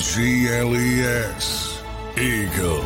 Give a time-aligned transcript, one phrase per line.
[0.00, 1.82] G L E S.
[2.16, 2.84] Eagles.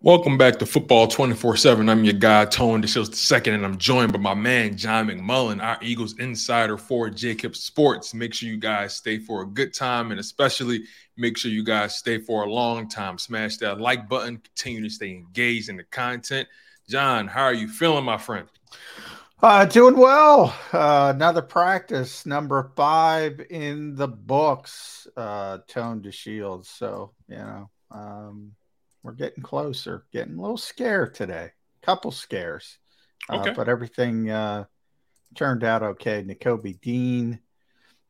[0.00, 1.90] Welcome back to Football 24 7.
[1.90, 5.76] I'm your guy, Tone DeShields second, and I'm joined by my man, John McMullen, our
[5.82, 8.14] Eagles insider for JAKIB Sports.
[8.14, 10.84] Make sure you guys stay for a good time, and especially
[11.18, 13.18] make sure you guys stay for a long time.
[13.18, 16.48] Smash that like button, continue to stay engaged in the content.
[16.88, 18.48] John, how are you feeling, my friend?
[19.42, 20.54] Uh, doing well.
[20.72, 26.66] Uh, another practice, number five in the books, uh, Tone DeShields.
[26.66, 28.52] So, you know, um,
[29.02, 31.50] we're getting closer, getting a little scared today.
[31.82, 32.78] Couple scares,
[33.28, 33.52] uh, Okay.
[33.56, 34.66] but everything uh,
[35.34, 36.22] turned out okay.
[36.22, 37.40] Nakobe Dean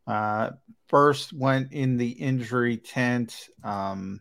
[0.06, 0.50] uh,
[0.88, 4.20] first went in the injury tent um,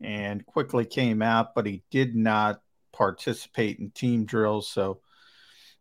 [0.00, 4.68] and quickly came out, but he did not participate in team drills.
[4.68, 5.00] So,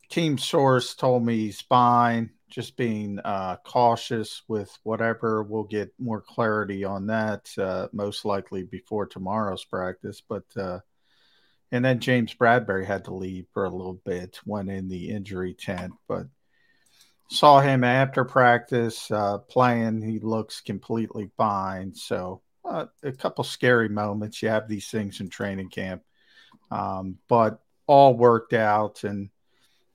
[0.10, 2.32] team source told me he's fine.
[2.50, 5.42] Just being uh, cautious with whatever.
[5.42, 10.22] We'll get more clarity on that uh, most likely before tomorrow's practice.
[10.22, 10.80] But uh,
[11.72, 15.56] and then James Bradberry had to leave for a little bit, went in the injury
[15.56, 16.28] tent, but
[17.32, 20.04] saw him after practice uh, playing.
[20.04, 21.96] He looks completely fine.
[21.96, 24.44] So uh, a couple scary moments.
[24.44, 26.04] You have these things in training camp,
[26.70, 29.32] um, but all worked out and.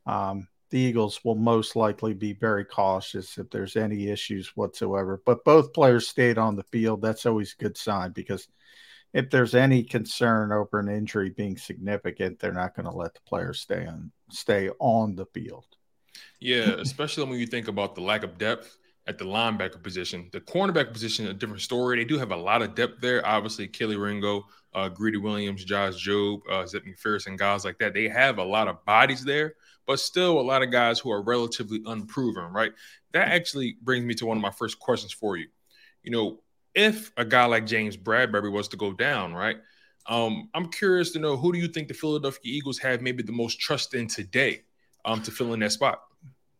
[0.09, 5.23] Um, the Eagles will most likely be very cautious if there's any issues whatsoever.
[5.25, 7.01] But both players stayed on the field.
[7.01, 8.49] That's always a good sign because
[9.15, 13.21] if there's any concern over an injury being significant, they're not going to let the
[13.27, 15.65] players stay on stay on the field.
[16.41, 20.29] Yeah, especially when you think about the lack of depth at the linebacker position.
[20.33, 21.97] The cornerback position, a different story.
[21.97, 23.27] They do have a lot of depth there.
[23.27, 27.95] Obviously, Kelee Ringo, uh, Greedy Williams, Josh Jobe, uh, Zip McPherson, guys like that.
[27.95, 29.55] They have a lot of bodies there,
[29.89, 32.73] but still a lot of guys who are relatively unproven, right?
[33.15, 35.47] That actually brings me to one of my first questions for you.
[36.03, 36.41] You know,
[36.75, 39.57] if a guy like James Bradberry was to go down, right?
[40.07, 43.33] Um, I'm curious to know who do you think the Philadelphia Eagles have maybe the
[43.33, 44.61] most trust in today
[45.07, 46.03] um, to fill in that spot?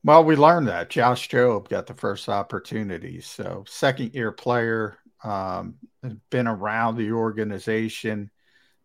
[0.03, 3.21] Well, we learned that Josh Jobe got the first opportunity.
[3.21, 5.75] So, second year player, um,
[6.31, 8.31] been around the organization,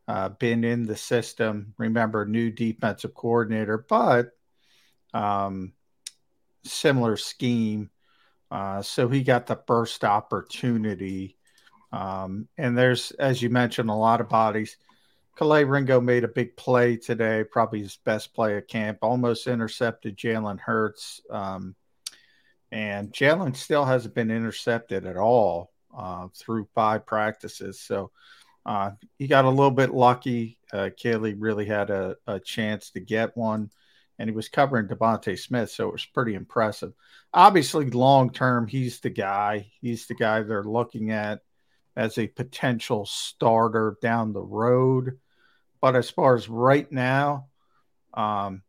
[0.07, 1.73] uh, been in the system.
[1.77, 4.31] Remember, new defensive coordinator, but
[5.13, 5.73] um,
[6.63, 7.89] similar scheme.
[8.51, 11.37] Uh, so he got the first opportunity.
[11.91, 14.77] Um, and there's, as you mentioned, a lot of bodies.
[15.37, 20.15] Kelee Ringo made a big play today, probably his best play at camp, almost intercepted
[20.15, 21.21] Jalen Hurts.
[21.29, 21.75] Um,
[22.71, 27.79] and Jalen still hasn't been intercepted at all uh, through five practices.
[27.79, 28.11] So
[28.65, 30.57] uh, he got a little bit lucky.
[30.71, 33.69] Uh, Kelee really had a, a chance to get one,
[34.17, 36.93] and he was covering DeVonta Smith, so it was pretty impressive.
[37.33, 39.71] Obviously, long term, he's the guy.
[39.81, 41.41] He's the guy they're looking at
[41.95, 45.19] as a potential starter down the road.
[45.81, 47.47] But as far as right now,
[48.13, 48.63] um,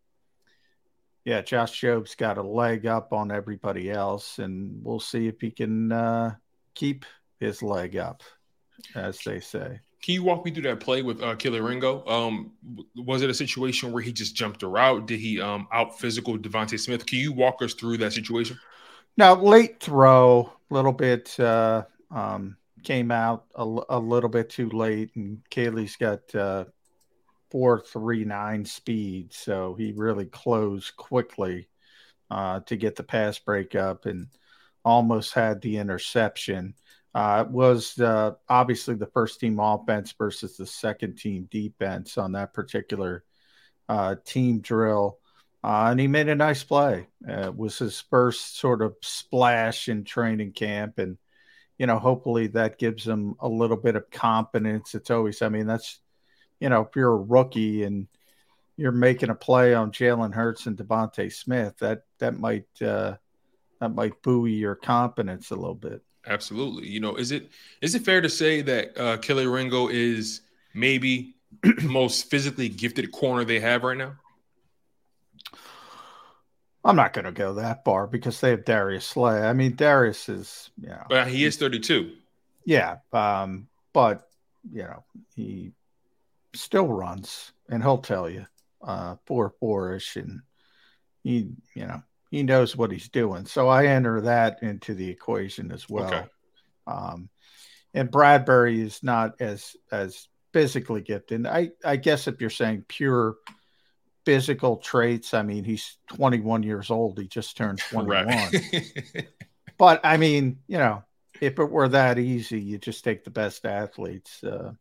[1.25, 5.51] yeah, Josh Jobe's got a leg up on everybody else, and we'll see if he
[5.51, 6.35] can uh,
[6.75, 7.07] keep
[7.41, 8.23] his leg up,
[8.95, 9.81] as they say.
[10.03, 12.07] Can you walk me through that play with uh, Kelee Ringo?
[12.07, 12.53] Um,
[12.95, 15.07] was it a situation where he just jumped a route?
[15.07, 17.07] Did he um, out physical DeVonta Smith?
[17.07, 18.59] Can you walk us through that situation?
[19.17, 24.69] Now, late throw, a little bit uh, um, came out a, a, little bit too
[24.69, 26.67] late, and Kelee's got uh,
[27.51, 31.69] four three nine speed, so he really closed quickly
[32.31, 34.29] uh, to get the pass break up and
[34.85, 36.75] almost had the interception.
[37.15, 42.53] Uh, was uh, obviously the first team offense versus the second team defense on that
[42.53, 43.23] particular
[43.89, 45.19] uh, team drill.
[45.63, 47.07] Uh, and he made a nice play.
[47.27, 50.99] Uh, it was his first sort of splash in training camp.
[50.99, 51.17] And,
[51.79, 54.97] you know, hopefully that gives him a little bit of confidence.
[54.97, 56.01] It's always, I mean, that's,
[56.59, 58.09] you know, if you're a rookie and
[58.77, 63.15] you're making a play on Jalen Hurts and DeVonta Smith, that, that might, uh,
[63.81, 66.03] that might buoy your confidence a little bit.
[66.27, 66.89] Absolutely.
[66.89, 67.51] You know, is it
[67.81, 70.41] is it fair to say that uh, Kelee Ringo is
[70.75, 74.15] maybe the most physically gifted corner they have right now?
[76.85, 79.41] I'm not going to go that far because they have Darius Slay.
[79.41, 82.13] I mean, Darius is, you know, but he is 32.
[82.67, 84.29] Yeah, um, but
[84.71, 85.05] you know,
[85.35, 85.73] he
[86.55, 88.47] still runs, and he'll tell you
[88.83, 90.41] uh, four four ish, and
[91.23, 93.47] he, you know, he knows what he's doing.
[93.47, 96.07] So I enter that into the equation as well.
[96.07, 96.25] Okay.
[96.87, 97.29] Um,
[97.95, 101.47] and Bradberry is not as as physically gifted.
[101.47, 103.37] I I guess if you're saying pure
[104.25, 107.19] physical traits, I mean he's 21 years old.
[107.19, 108.27] He just turned 21.
[108.27, 109.29] Right.
[109.79, 111.05] but I mean, you know,
[111.41, 114.43] if it were that easy, you just take the best athletes.
[114.43, 114.73] Uh,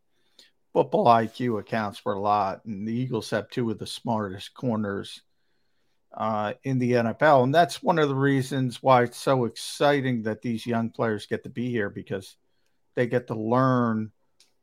[0.74, 5.22] football IQ accounts for a lot, and the Eagles have two of the smartest corners
[6.14, 7.44] uh, in the NFL.
[7.44, 11.44] And that's one of the reasons why it's so exciting that these young players get
[11.44, 12.36] to be here because
[12.96, 14.12] they get to learn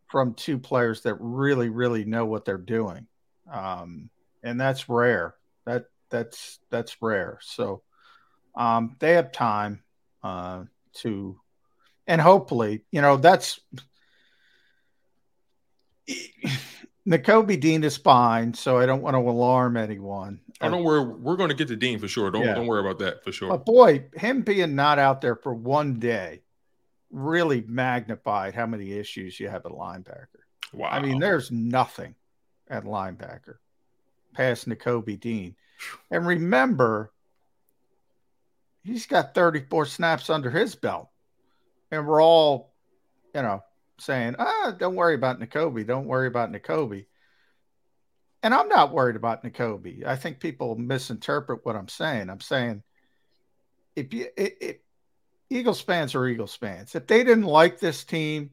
[0.07, 3.07] from two players that really, really know what they're doing.
[3.51, 4.11] Um,
[4.43, 5.35] and that's rare.
[5.67, 7.39] That that's that's rare.
[7.43, 7.83] So
[8.55, 9.83] um, they have time
[10.23, 10.65] uh,
[10.95, 11.39] to,
[12.07, 13.61] and hopefully, you know, that's
[17.09, 20.41] Nakobe Dean is fine, so I don't want to alarm anyone.
[20.61, 21.03] I don't worry.
[21.03, 22.31] We're going to get to Dean for sure.
[22.31, 22.55] Don't yeah.
[22.55, 23.49] don't worry about that for sure.
[23.49, 26.43] But boy, him being not out there for one day
[27.11, 30.27] really magnified how many issues you have at linebacker.
[30.73, 30.91] Wow.
[30.91, 32.15] I mean, there's nothing
[32.69, 33.57] at linebacker
[34.35, 35.57] past Nakobe Dean.
[36.11, 37.13] And remember,
[38.85, 41.09] he's got 34 snaps under his belt.
[41.91, 42.73] And we're all,
[43.35, 43.63] you know,
[43.99, 45.87] saying, ah, don't worry about Nakobe.
[45.87, 47.07] Don't worry about Nakobe.
[48.43, 50.07] And I'm not worried about Nakobe.
[50.07, 52.31] I think people misinterpret what I'm saying.
[52.31, 52.83] I'm saying
[53.97, 54.83] if you it, it,
[55.51, 56.95] Eagles fans are Eagles fans.
[56.95, 58.51] If they didn't like this team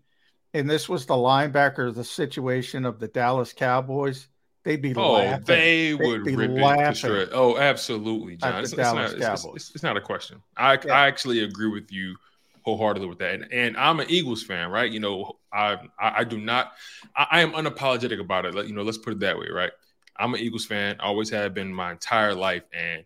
[0.53, 4.27] and this was the linebacker the situation of the Dallas Cowboys,
[4.63, 5.45] they'd be oh, laughing.
[5.45, 8.63] they would they'd rip laughing it Oh, absolutely, John.
[8.63, 10.41] It's, it's, not, it's, it's, it's, not a question.
[10.57, 10.93] I, yeah.
[10.93, 12.15] I actually agree with you
[12.67, 13.35] wholeheartedly with that.
[13.35, 14.91] And, and, I'm an Eagles fan, right?
[14.91, 16.73] You know, I I, I do not.
[17.15, 18.53] I, I, am unapologetic about it.
[18.53, 19.71] Let, you know, let's put it that way, right?
[20.17, 20.97] I'm an Eagles fan.
[20.99, 23.05] Always have been my entire life, and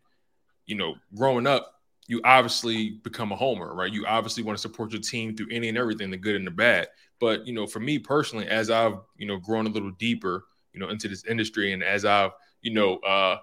[0.66, 1.75] you know, growing up,
[2.08, 3.94] you obviously become a homer, right?
[3.94, 6.52] You obviously want to support your team through any and everything, the good and the
[6.52, 6.88] bad.
[7.19, 10.80] But you know, for me personally, as I've you know grown a little deeper, you
[10.80, 12.31] know, into this industry, and as I've
[12.64, 13.38] you know uh,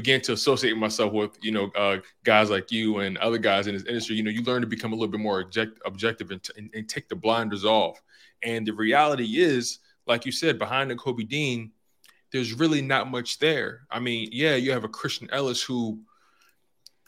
[0.00, 3.74] began to associate myself with you know uh, guys like you and other guys in
[3.74, 6.42] this industry you know you learn to become a little bit more object- objective and,
[6.42, 8.00] t- and, and, take the blinders off.
[8.42, 11.72] And the reality is like you said behind Nakobe Dean
[12.32, 13.82] there's really not much there.
[13.90, 16.00] I mean yeah you have a Christian Elliss who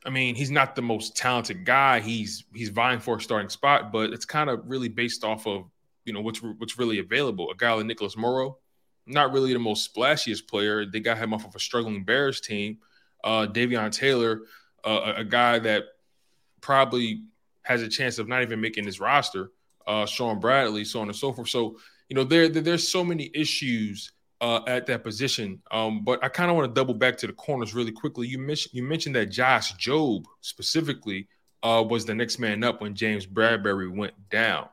[0.05, 2.01] i mean he's not the most talented guy.
[2.01, 5.65] He's he's vying for a starting spot but it's kind of really based off of
[6.05, 7.51] you know what's what's really available.
[7.51, 8.59] A guy like nicholas morrow
[9.07, 10.87] not really the most splashiest player.
[10.87, 12.79] They got him off of a struggling Bears team.
[13.25, 14.43] Uh, Davion Taylor,
[14.85, 15.85] uh, a guy that
[16.61, 17.23] probably
[17.63, 19.51] has a chance of not even making his roster.
[19.87, 21.49] Uh, Shaun Bradley, so on and so forth.
[21.49, 21.79] So
[22.09, 25.63] you know there, there there's so many issues uh, at that position.
[25.71, 28.27] Um, but I kind of want to double back to the corners really quickly.
[28.27, 31.29] You mentioned you mentioned that Josh Jobe specifically
[31.63, 34.69] uh, was the next man up when James Bradberry went down.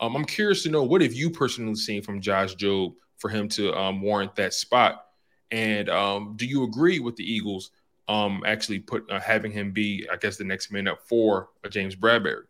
[0.00, 3.48] Um, I'm curious to know what have you personally seen from Josh Jobe for him
[3.50, 5.06] to um, warrant that spot.
[5.50, 7.70] And um, do you agree with the Eagles
[8.08, 11.68] um, actually put uh, having him be, I guess, the next man up for uh,
[11.68, 12.44] James Bradberry?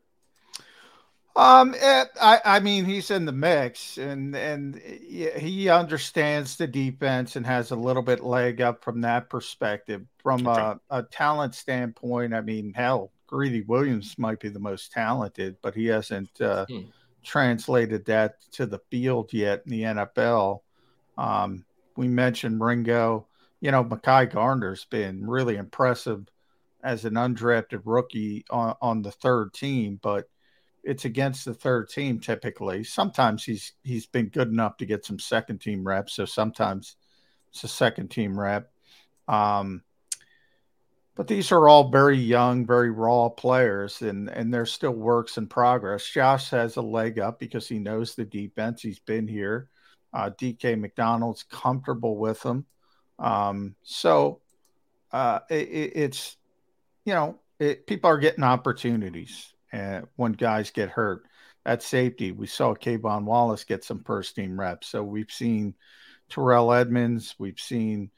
[1.37, 7.35] Um, it, I, I mean, he's in the mix, and and he understands the defense
[7.35, 10.03] and has a little bit leg up from that perspective.
[10.23, 10.61] From okay.
[10.61, 15.75] a, a talent standpoint, I mean, hell, Greedy Williams might be the most talented, but
[15.75, 16.83] he hasn't uh, hmm
[17.25, 20.61] translated that to the field yet in the NFL.
[21.17, 21.65] Um,
[21.97, 23.27] we mentioned Ringo.
[23.61, 26.27] You know, Mekhi Garner's been really impressive
[26.83, 30.29] as an undrafted rookie on, on the third team, but
[30.83, 32.85] it's against the third team typically.
[32.85, 36.97] Sometimes he's he's been good enough to get some second team reps, so sometimes
[37.51, 38.71] it's a second team rep.
[39.27, 39.83] Um,
[41.17, 45.47] but these are all very young, very raw players, and and they're still works in
[45.47, 46.05] progress.
[46.07, 48.83] Josh has a leg up because he knows the defense.
[48.83, 49.69] He's been here.
[50.13, 52.67] Uh, DK McDonald's comfortable with him,
[53.19, 54.41] um, so
[55.13, 56.37] uh, it, it's
[57.05, 61.25] you know it, people are getting opportunities uh, when guys get hurt.
[61.67, 64.89] At safety, we saw K'Von Wallace get some first team reps.
[64.89, 65.75] So we've seen
[66.29, 68.11] Terrell Edmunds, we've seen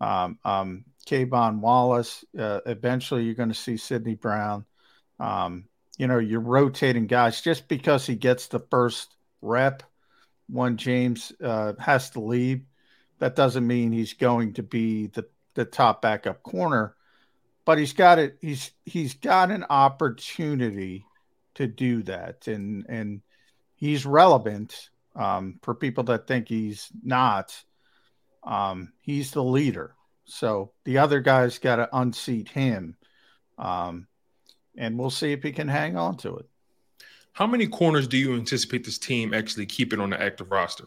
[0.00, 2.24] um, um, K'Von Wallace.
[2.38, 4.64] Uh, eventually, you're going to see Sydney Brown.
[5.20, 5.64] Um,
[5.98, 9.82] you know, you're rotating guys just because he gets the first rep
[10.48, 12.62] when James uh, has to leave.
[13.18, 16.96] That doesn't mean he's going to be the, the top backup corner,
[17.64, 18.36] but he's got it.
[18.40, 21.06] He's he's got an opportunity
[21.54, 23.22] to do that, and and
[23.76, 27.54] he's relevant um, for people that think he's not.
[28.44, 29.94] Um, he's the leader.
[30.26, 32.96] So the other guy's got to unseat him.
[33.58, 34.06] Um,
[34.76, 36.46] and we'll see if he can hang on to it.
[37.32, 40.86] How many corners do you anticipate this team actually keeping on the active roster?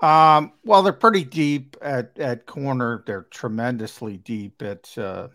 [0.00, 3.02] Um, well, they're pretty deep at, at corner.
[3.06, 5.28] They're tremendously deep at uh,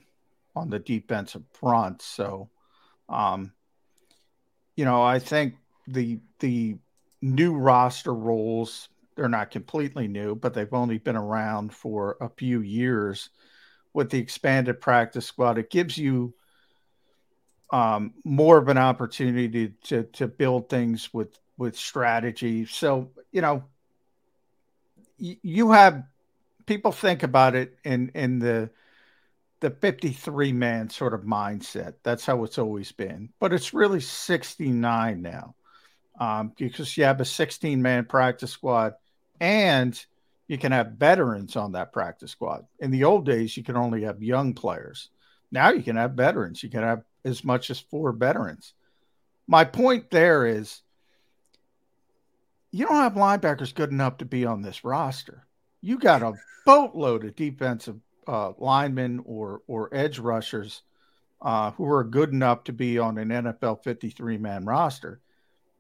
[0.56, 2.02] on the defensive front.
[2.02, 2.50] So,
[3.10, 3.54] um,
[4.76, 5.56] you know, I think
[5.88, 6.78] the the
[7.22, 12.62] new roster roles they're not completely new, but they've only been around for a few
[12.62, 13.30] years
[13.94, 15.58] with the expanded practice squad.
[15.58, 16.34] It gives you
[17.72, 22.66] um, more of an opportunity to to build things with with strategy.
[22.66, 23.64] So you know,
[25.18, 26.04] you have
[26.66, 28.70] people think about it in in the
[29.60, 31.96] the 53 man sort of mindset.
[32.04, 35.56] That's how it's always been, but it's really 69 now
[36.22, 38.94] um, because you have a 16 man practice squad
[39.40, 40.06] and
[40.48, 42.64] you can have veterans on that practice squad.
[42.80, 45.10] In the old days, you could only have young players.
[45.52, 46.62] Now you can have veterans.
[46.62, 48.74] You can have as much as four veterans.
[49.48, 50.82] My point there is
[52.70, 55.48] you don't have linebackers good enough to be on this roster.
[55.82, 56.34] You got a
[56.68, 60.84] boatload of defensive uh, linemen or or edge rushers
[61.42, 65.20] uh, who are good enough to be on an NFL 53 man roster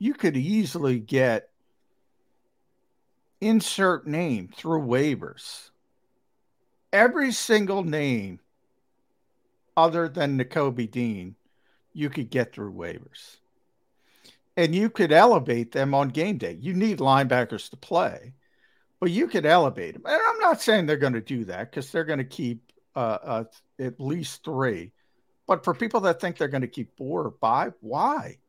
[0.02, 1.50] you could easily get
[3.40, 5.70] insert name through waivers.
[6.92, 8.40] Every single name
[9.78, 11.36] other than Nakobe Dean,
[11.94, 13.38] you could get through waivers.
[14.58, 16.58] And you could elevate them on game day.
[16.60, 18.34] You need linebackers to play,
[19.00, 20.04] but you could elevate them.
[20.08, 23.20] And I'm not saying they're going to do that because they're going to keep uh,
[23.24, 23.44] uh,
[23.80, 24.94] at least three.
[25.46, 28.40] But for people that think they're going to keep four or five, why?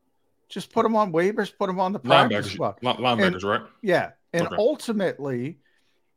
[0.52, 2.80] Just put them on waivers, put them on the practice linebackers, squad.
[2.82, 3.62] Linebackers, and, right?
[3.80, 4.56] Yeah, and okay.
[4.59, 5.59] ultimately,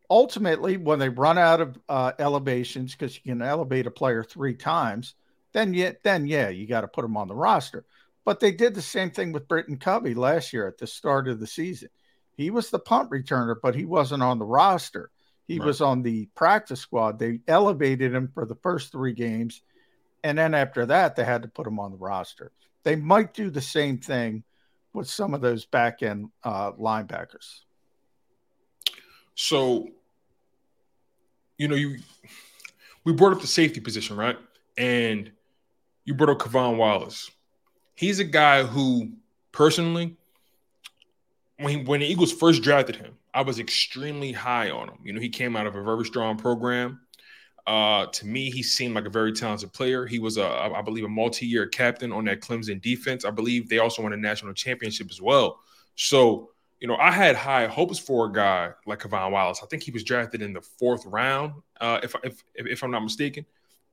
[0.09, 4.53] ultimately, when they run out of uh, elevations, because you can elevate a player three
[4.53, 5.15] times,
[5.53, 7.85] then yet then yeah, you got to put them on the roster.
[8.25, 11.39] But they did the same thing with Britton Covey last year at the start of
[11.39, 11.89] the season.
[12.35, 15.11] He was the punt returner, but he wasn't on the roster.
[15.47, 15.65] He right.
[15.65, 17.19] was on the practice squad.
[17.19, 19.61] They elevated him for the first three games.
[20.23, 22.51] And then after that, they had to put him on the roster.
[22.85, 24.43] They might do the same thing
[24.93, 27.61] with some of those back end uh, linebackers.
[29.33, 29.89] So,
[31.57, 31.97] you know, you
[33.03, 34.37] we brought up the safety position, right?
[34.77, 35.31] And
[36.05, 37.29] you brought up K'Von Wallace.
[37.95, 39.13] He's a guy who,
[39.51, 40.15] personally,
[41.57, 44.99] when he, when the Eagles first drafted him, I was extremely high on him.
[45.03, 47.01] You know, he came out of a very strong program.
[47.67, 50.05] Uh, to me, he seemed like a very talented player.
[50.05, 53.25] He was, a, I believe, a multi-year captain on that Clemson defense.
[53.25, 55.59] I believe they also won a national championship as well.
[55.95, 59.61] So, you know, I had high hopes for a guy like K'Von Wallace.
[59.63, 63.01] I think he was drafted in the fourth round, uh, if, if if I'm not
[63.01, 63.45] mistaken.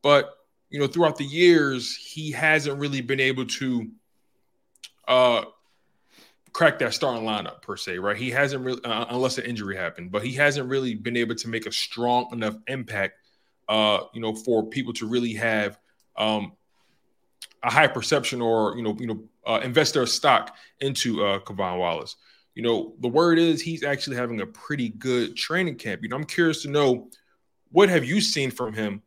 [0.03, 0.31] But
[0.69, 3.91] you know, throughout the years, he hasn't really been able to
[5.07, 5.45] uh,
[6.53, 8.17] crack that starting lineup per se, right?
[8.17, 11.49] He hasn't really, uh, unless an injury happened, but he hasn't really been able to
[11.49, 13.15] make a strong enough impact
[13.69, 15.79] uh, you know, for people to really have
[16.17, 16.53] um,
[17.63, 21.79] a high perception or you know, you know, uh, invest their stock into uh, K'Von
[21.79, 22.17] Wallace.
[22.55, 26.03] You know, the word is he's actually having a pretty good training camp.
[26.03, 27.09] You know, I'm curious to know
[27.71, 29.03] what have you seen from him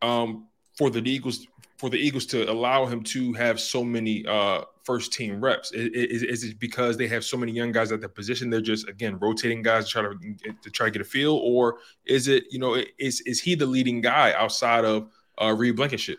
[0.00, 4.62] um, for the Eagles for the Eagles to allow him to have so many uh,
[4.88, 5.70] first team reps?
[5.72, 8.48] Is, is, it because they have so many young guys at the position?
[8.48, 11.76] They're just again rotating guys to try to, to try to get a feel, or
[12.06, 15.10] is it you know is is he the leading guy outside of
[15.42, 16.18] uh, Reed Blankenship?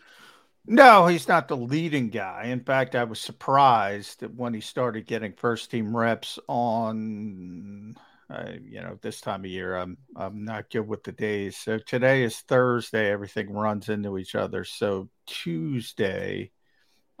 [0.66, 2.44] No, he's not the leading guy.
[2.44, 7.96] In fact, I was surprised that when he started getting first team reps on
[8.30, 11.56] uh, you know, this time of year, I'm I'm not good with the days.
[11.56, 13.10] So today is Thursday.
[13.10, 14.62] Everything runs into each other.
[14.62, 16.52] So Tuesday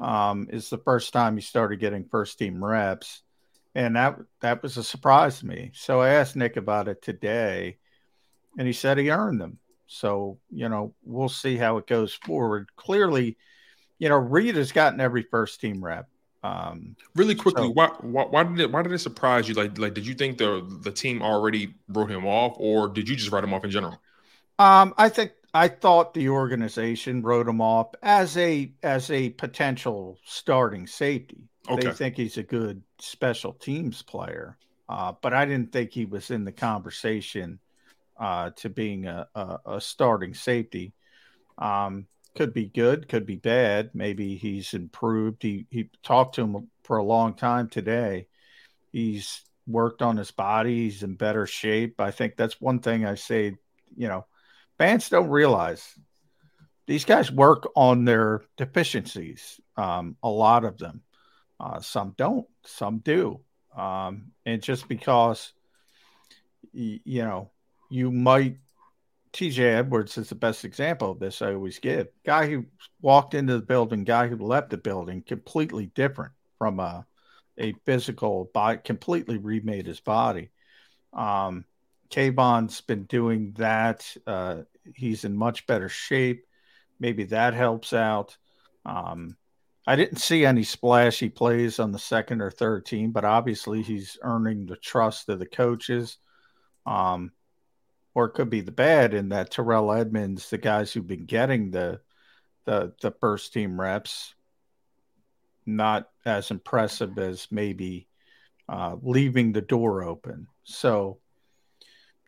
[0.00, 3.22] um, is the first time he started getting first team reps,
[3.74, 5.70] and that that was a surprise to me.
[5.74, 7.76] So I asked Nick about it today,
[8.58, 9.58] and he said he earned them.
[9.86, 12.68] So you know, we'll see how it goes forward.
[12.76, 13.36] Clearly,
[13.98, 16.08] you know, Reed has gotten every first team rep.
[16.42, 19.54] Um, really quickly, so, why, why, why did it why did it surprise you?
[19.54, 23.16] Like like did you think the the team already wrote him off, or did you
[23.16, 24.00] just write him off in general?
[24.58, 30.18] Um, I think I thought the organization wrote him off as a as a potential
[30.24, 31.48] starting safety.
[31.68, 31.88] Okay.
[31.88, 34.56] They think he's a good special teams player,
[34.88, 37.58] uh, but I didn't think he was in the conversation
[38.18, 40.92] uh, to being a, a, a starting safety.
[41.58, 43.90] Um, could be good, could be bad.
[43.92, 45.42] Maybe he's improved.
[45.42, 48.28] He he talked to him for a long time today.
[48.92, 50.84] He's worked on his body.
[50.84, 52.00] He's in better shape.
[52.00, 53.56] I think that's one thing I say.
[53.96, 54.26] You know,
[54.80, 55.94] fans don't realize
[56.86, 59.60] these guys work on their deficiencies.
[59.76, 61.02] Um, a lot of them.
[61.60, 62.46] Uh, some don't.
[62.64, 63.40] Some do.
[63.76, 65.52] Um, and just because
[66.72, 67.50] you know
[67.90, 68.56] you might
[69.34, 72.08] TJ Edwards is the best example of this I always give.
[72.24, 72.64] Guy who
[73.02, 77.06] walked into the building, guy who left the building, completely different from a,
[77.58, 80.48] a physical body, completely remade his body.
[81.12, 81.66] Um,
[82.10, 84.04] K'Von's been doing that.
[84.26, 84.62] Uh,
[84.94, 86.46] he's in much better shape.
[86.98, 88.36] Maybe that helps out.
[88.84, 89.36] Um,
[89.86, 94.18] I didn't see any splashy plays on the second or third team, but obviously he's
[94.22, 96.18] earning the trust of the coaches.
[96.86, 97.32] Um,
[98.14, 101.70] or it could be the bad in that Terrell Edmunds, the guys who've been getting
[101.70, 102.00] the
[102.66, 104.34] the the first team reps,
[105.64, 108.08] not as impressive as maybe
[108.68, 110.46] uh, leaving the door open.
[110.64, 111.18] So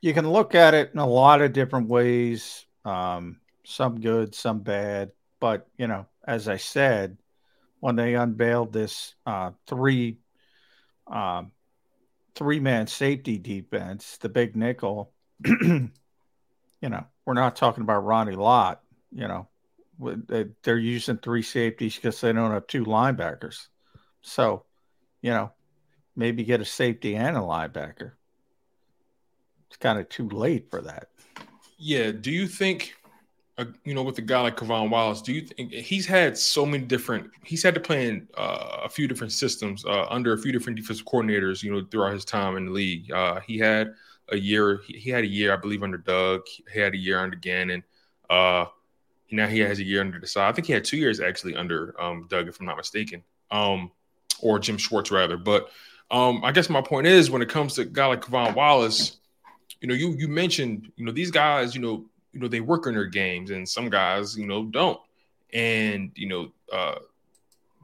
[0.02, 2.66] you can look at it in a lot of different ways.
[2.84, 5.12] Um, some good, some bad.
[5.40, 7.16] But you know, as I said,
[7.80, 10.18] when they unveiled this uh, three
[11.06, 11.52] um,
[12.34, 15.14] three man safety defense, the big nickel
[16.82, 18.82] you know, we're not talking about Ronnie Lott.
[19.12, 19.48] You know,
[20.62, 23.68] they're using three safeties because they don't have two linebackers.
[24.20, 24.64] So,
[25.22, 25.52] you know,
[26.16, 28.12] maybe get a safety and a linebacker.
[29.72, 31.08] It's kind of too late for that.
[31.78, 32.12] Yeah.
[32.12, 32.94] Do you think,
[33.56, 36.66] uh, you know, with a guy like K'Von Wallace, do you think he's had so
[36.66, 40.38] many different, he's had to play in uh, a few different systems uh, under a
[40.38, 43.10] few different defensive coordinators, you know, throughout his time in the league.
[43.10, 43.94] Uh, he had
[44.28, 44.82] a year.
[44.86, 46.42] He, had a year, I believe, under Doug.
[46.70, 47.82] He had a year under Gannon.
[48.28, 48.66] Uh,
[49.30, 50.42] now he has a year under Desai.
[50.42, 53.90] I think he had two years actually under um, Doug, if I'm not mistaken, um,
[54.40, 55.38] or Jim Schwartz rather.
[55.38, 55.70] But
[56.10, 59.16] um, I guess my point is, when it comes to a guy like K'Von Wallace,
[59.82, 62.86] you know, you you mentioned, you know, these guys, you know, you know, they work
[62.86, 64.98] on their games, and some guys, you know, don't.
[65.52, 67.00] And you know, uh,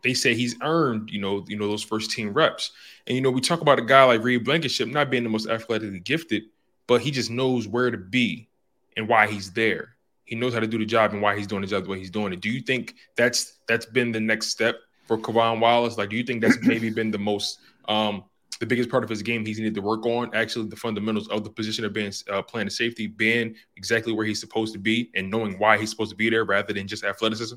[0.02, 2.70] they say he's earned, you know, you know those first team reps.
[3.06, 5.48] And you know, we talk about a guy like Reed Blankenship not being the most
[5.48, 6.44] athletically gifted,
[6.86, 8.48] but he just knows where to be
[8.96, 9.96] and why he's there.
[10.24, 11.98] He knows how to do the job and why he's doing the job the way
[11.98, 12.40] he's doing it.
[12.40, 15.98] Do you think that's that's been the next step for K'Von Wallace?
[15.98, 17.58] Like, do you think that's maybe been the most
[17.88, 18.22] um
[18.58, 20.34] the biggest part of his game he's needed to work on?
[20.34, 24.40] Actually, the fundamentals of the position of being uh, playing safety, being exactly where he's
[24.40, 27.56] supposed to be, and knowing why he's supposed to be there rather than just athleticism.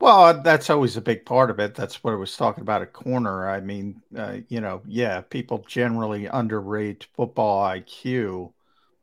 [0.00, 1.74] Well, that's always a big part of it.
[1.74, 3.48] That's what I was talking about at corner.
[3.48, 8.52] I mean, uh, you know, yeah, people generally underrate football IQ.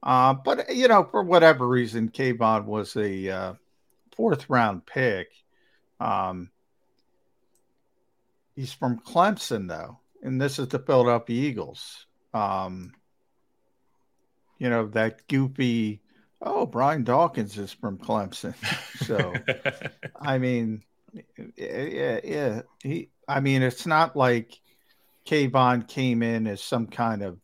[0.04, 3.54] Uh, but, you know, for whatever reason, K'Von was a uh,
[4.16, 5.30] fourth round pick.
[6.00, 6.50] Um,
[8.56, 12.06] he's from Clemson, though, and this is the Philadelphia Eagles.
[12.34, 12.94] Um,
[14.60, 16.02] you know, that goofy
[16.44, 18.56] Oh, Brian Dawkins is from Clemson.
[19.02, 19.34] So,
[20.22, 20.84] I mean,
[21.58, 22.62] yeah, yeah.
[22.84, 24.60] He, I mean, it's not like
[25.26, 27.40] K'Von came in as some kind of,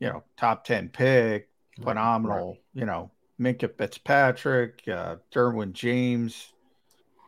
[0.00, 1.50] you know, top 10 pick,
[1.82, 2.60] phenomenal, right.
[2.72, 6.50] you know, Minkah Fitzpatrick, uh, Derwin James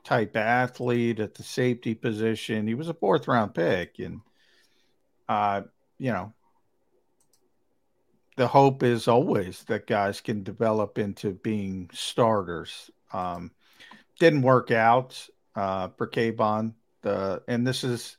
[0.02, 2.66] type athlete at the safety position.
[2.66, 3.98] He was a fourth round pick.
[3.98, 4.22] And,
[5.28, 5.62] uh,
[5.98, 6.32] you know,
[8.36, 12.90] the hope is always that guys can develop into being starters.
[13.12, 13.50] Um,
[14.18, 18.18] didn't work out uh, for K'Von Uh, and this is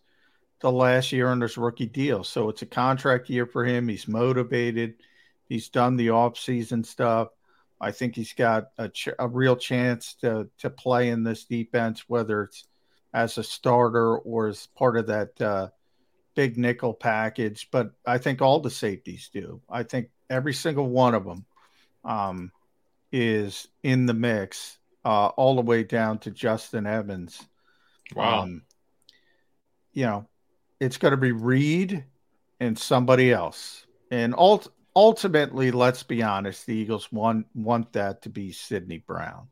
[0.62, 2.24] the last year on his rookie deal.
[2.24, 3.88] So it's a contract year for him.
[3.88, 4.96] He's motivated.
[5.46, 7.30] He's done the offseason stuff.
[7.80, 12.06] I think he's got a, ch- a real chance to to play in this defense,
[12.08, 12.66] whether it's
[13.14, 15.70] as a starter or as part of that uh,
[16.38, 17.68] big nickel package.
[17.72, 19.60] But I think all the safeties do.
[19.68, 21.46] I think every single one of them
[22.06, 22.52] um,
[23.12, 27.44] is in the mix, uh, all the way down to Justin Evans.
[28.16, 28.44] Wow.
[28.44, 28.62] Um,
[29.94, 30.28] you know,
[30.80, 32.06] it's going to be Reed
[32.60, 33.88] and somebody else.
[34.12, 39.48] And ult- ultimately, let's be honest, the Eagles want want that to be Sydney Brown.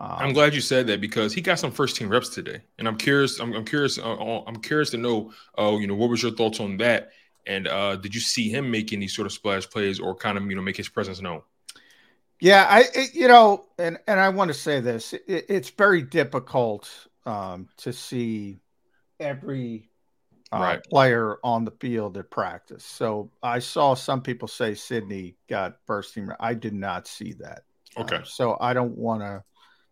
[0.00, 2.86] Um, I'm glad you said that because he got some first team reps today, and
[2.86, 3.40] I'm curious.
[3.40, 3.98] I'm, I'm curious.
[3.98, 5.32] Uh, I'm curious to know.
[5.56, 7.10] Oh, uh, you know, what was your thoughts on that?
[7.46, 10.46] And uh, did you see him making these sort of splash plays or kind of
[10.46, 11.42] you know make his presence known?
[12.40, 15.14] Yeah, I it, you know, and and I want to say this.
[15.14, 16.88] It, it's very difficult
[17.26, 18.60] um, to see
[19.18, 19.90] every
[20.52, 20.84] uh, right.
[20.84, 22.84] player on the field at practice.
[22.84, 26.32] So I saw some people say Sydney got first team.
[26.38, 27.62] I did not see that.
[27.96, 28.16] Okay.
[28.16, 29.42] Um, so I don't want to.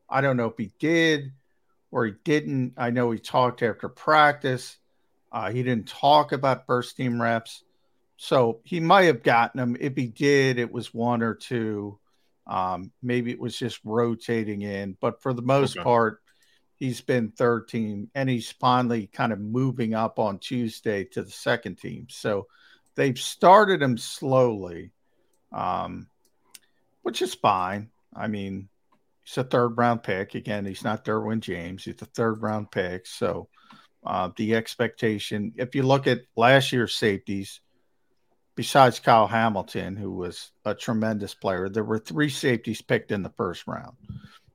[0.08, 1.32] I don't know if he did
[1.90, 2.74] or he didn't.
[2.76, 4.76] I know he talked after practice.
[5.32, 7.62] Uh, he didn't talk about first team reps.
[8.16, 9.76] So he might have gotten them.
[9.78, 11.98] If he did, it was one or two.
[12.46, 15.84] Um, maybe it was just rotating in, but for the most okay.
[15.84, 16.22] part,
[16.76, 21.30] he's been third team and he's finally kind of moving up on Tuesday to the
[21.30, 22.06] second team.
[22.08, 22.46] So
[22.94, 24.92] they've started him slowly,
[25.52, 26.06] um,
[27.02, 27.90] which is fine.
[28.14, 28.68] I mean,
[29.26, 30.34] he's a third round pick.
[30.34, 33.06] Again, he's not Derwin James, he's a third round pick.
[33.06, 33.48] So
[34.04, 37.60] uh, the expectation, if you look at last year's safeties,
[38.54, 43.32] besides Kyle Hamilton, who was a tremendous player, there were three safeties picked in the
[43.36, 43.96] first round.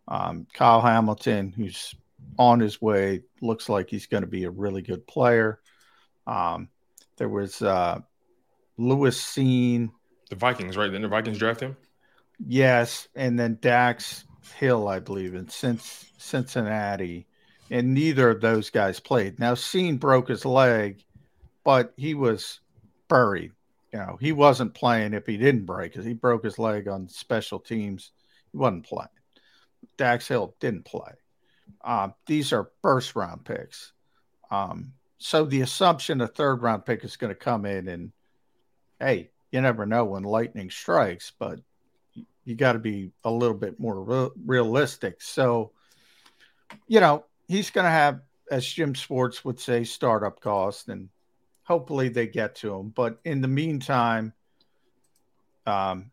[0.07, 1.93] Um, Kyle Hamilton, who's
[2.37, 3.21] on his way.
[3.41, 5.59] Looks like he's going to be a really good player.
[6.25, 6.69] Um,
[7.17, 7.99] there was uh,
[8.77, 9.91] Lewis Cine.
[10.29, 10.91] The Vikings, right?
[10.91, 11.75] Then the Vikings draft him.
[12.39, 14.25] Yes, and then Dax
[14.57, 17.27] Hill, I believe, in Cincinnati,
[17.69, 19.39] and neither of those guys played.
[19.39, 21.03] Now, Cine broke his leg,
[21.63, 22.59] but he was
[23.07, 23.51] buried.
[23.93, 25.95] You know, he wasn't playing if he didn't break.
[25.95, 28.11] He broke his leg on special teams.
[28.51, 29.09] He wasn't playing.
[29.97, 31.13] Dax Hill didn't play.
[31.83, 33.93] Uh, these are first round picks.
[34.49, 38.11] Um, so the assumption a third round pick is going to come in and,
[38.99, 41.59] hey, you never know when lightning strikes, but
[42.45, 45.21] you got to be a little bit more re- realistic.
[45.21, 45.71] So,
[46.87, 51.09] you know, he's going to have, as Jim Schwartz would say, startup cost, and
[51.63, 52.89] hopefully they get to him.
[52.89, 54.33] But in the meantime,
[55.65, 56.11] um,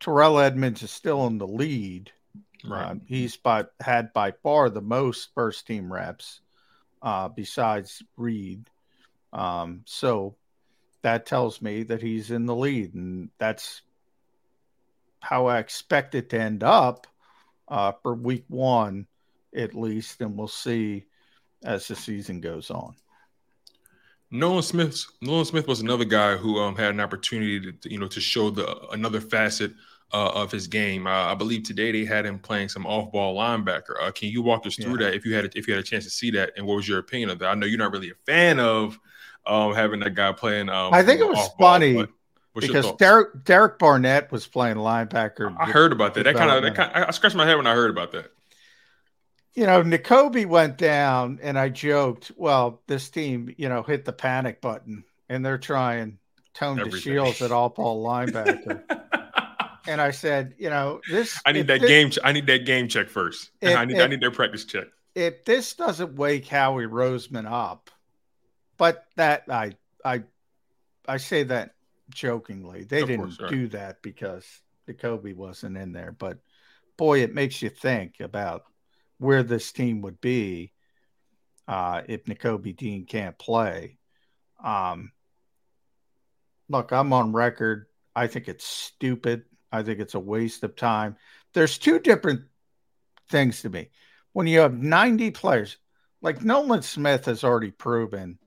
[0.00, 2.12] Terrell Edmunds is still in the lead
[2.66, 2.90] Right.
[2.90, 6.40] Um, he's by, had by far the most first team reps
[7.02, 8.70] uh, besides Reed.
[9.32, 10.36] Um, so
[11.02, 13.82] that tells me that he's in the lead, and that's
[15.24, 17.06] how I expect it to end up
[17.68, 19.06] uh, for week one,
[19.56, 21.06] at least, and we'll see
[21.64, 22.94] as the season goes on.
[24.30, 25.06] Nolan Smith.
[25.22, 28.50] Nolan Smith was another guy who um, had an opportunity to, you know, to show
[28.50, 29.72] the another facet
[30.12, 31.06] uh, of his game.
[31.06, 33.94] Uh, I believe today they had him playing some off-ball linebacker.
[34.02, 35.06] Uh, can you walk us through yeah.
[35.06, 36.86] that if you had if you had a chance to see that, and what was
[36.86, 37.48] your opinion of that?
[37.48, 38.98] I know you're not really a fan of
[39.46, 40.68] um, having that guy playing.
[40.68, 42.06] Um, I think it was funny
[42.54, 45.54] because Derek Derek Barnett was playing linebacker.
[45.58, 46.24] I heard about that.
[46.24, 47.04] That kind of that kind.
[47.04, 48.32] I scratched my head when I heard about that.
[49.54, 54.12] You know, Nakobe went down, and I joked, "Well, this team, you know, hit the
[54.12, 56.18] panic button, and they're trying
[56.54, 58.82] Tone DeShields at all ball linebacker."
[59.86, 61.40] and I said, you know, this.
[61.44, 62.10] I need that this, game.
[62.22, 63.50] I need that game check first.
[63.60, 63.96] If, I need.
[63.96, 64.86] If, I need their practice check.
[65.14, 67.90] If this doesn't wake Howie Roseman up,
[68.76, 70.22] but that I I
[71.06, 71.74] I say that
[72.14, 72.84] jokingly.
[72.84, 73.50] They of didn't course, right.
[73.50, 74.46] do that because
[74.88, 76.12] Nakobe wasn't in there.
[76.12, 76.38] But
[76.96, 78.64] boy, it makes you think about
[79.18, 80.72] where this team would be
[81.68, 83.98] uh, if Nakobe Dean can't play.
[84.62, 85.12] Um,
[86.68, 87.86] look, I'm on record.
[88.16, 91.16] I think it's stupid I think it's a waste of time.
[91.52, 92.42] There's two different
[93.28, 93.90] things to me.
[94.32, 95.78] When you have 90 players,
[96.22, 98.38] like Nolan Smith has already proven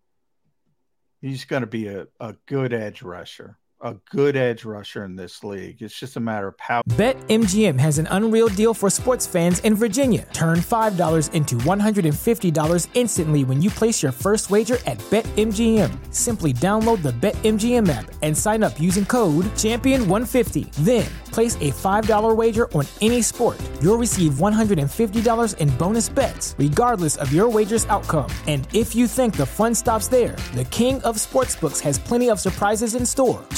[1.21, 3.57] he's going to be a, a good edge rusher.
[3.81, 5.81] A good edge rusher in this league.
[5.81, 6.81] It's just a matter of how.
[6.89, 10.25] BetMGM has an unreal deal for sports fans in Virginia.
[10.33, 16.13] Turn $5 into $150 instantly when you place your first wager at BetMGM.
[16.13, 20.71] Simply download the BetMGM app and sign up using code Champion150.
[20.75, 23.59] Then place a $5 wager on any sport.
[23.81, 28.31] You'll receive $150 in bonus bets, regardless of your wager's outcome.
[28.47, 32.39] And if you think the fun stops there, the King of Sportsbooks has plenty of
[32.39, 33.43] surprises in store.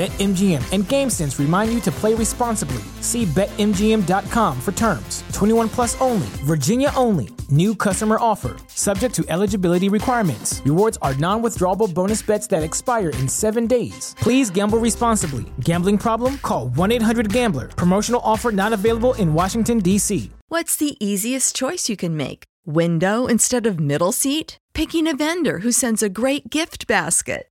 [0.00, 2.80] BetMGM and GameSense remind you to play responsibly.
[3.02, 5.22] See BetMGM.com for terms.
[5.32, 7.28] 21 plus only, Virginia only.
[7.50, 10.62] New customer offer, subject to eligibility requirements.
[10.64, 14.16] Rewards are non withdrawable bonus bets that expire in seven days.
[14.18, 15.44] Please gamble responsibly.
[15.60, 16.38] Gambling problem?
[16.38, 17.68] Call 1 800 Gambler.
[17.68, 20.30] Promotional offer not available in Washington, D.C.
[20.48, 22.44] What's the easiest choice you can make?
[22.64, 24.56] Window instead of middle seat?
[24.72, 27.49] Picking a vendor who sends a great gift basket?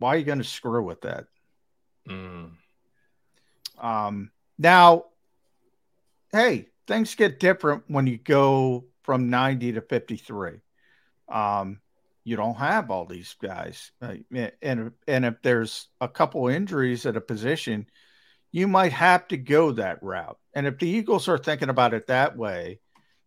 [0.00, 1.26] why are you going to screw with that?
[2.08, 2.50] Mm.
[3.78, 5.04] Um, now,
[6.32, 10.54] hey, things get different when you go from 90 to 53.
[11.28, 11.80] Um,
[12.24, 14.14] you don't have all these guys, uh,
[14.60, 17.86] and and if there's a couple injuries at a position,
[18.52, 20.38] you might have to go that route.
[20.54, 22.80] And if the Eagles are thinking about it that way,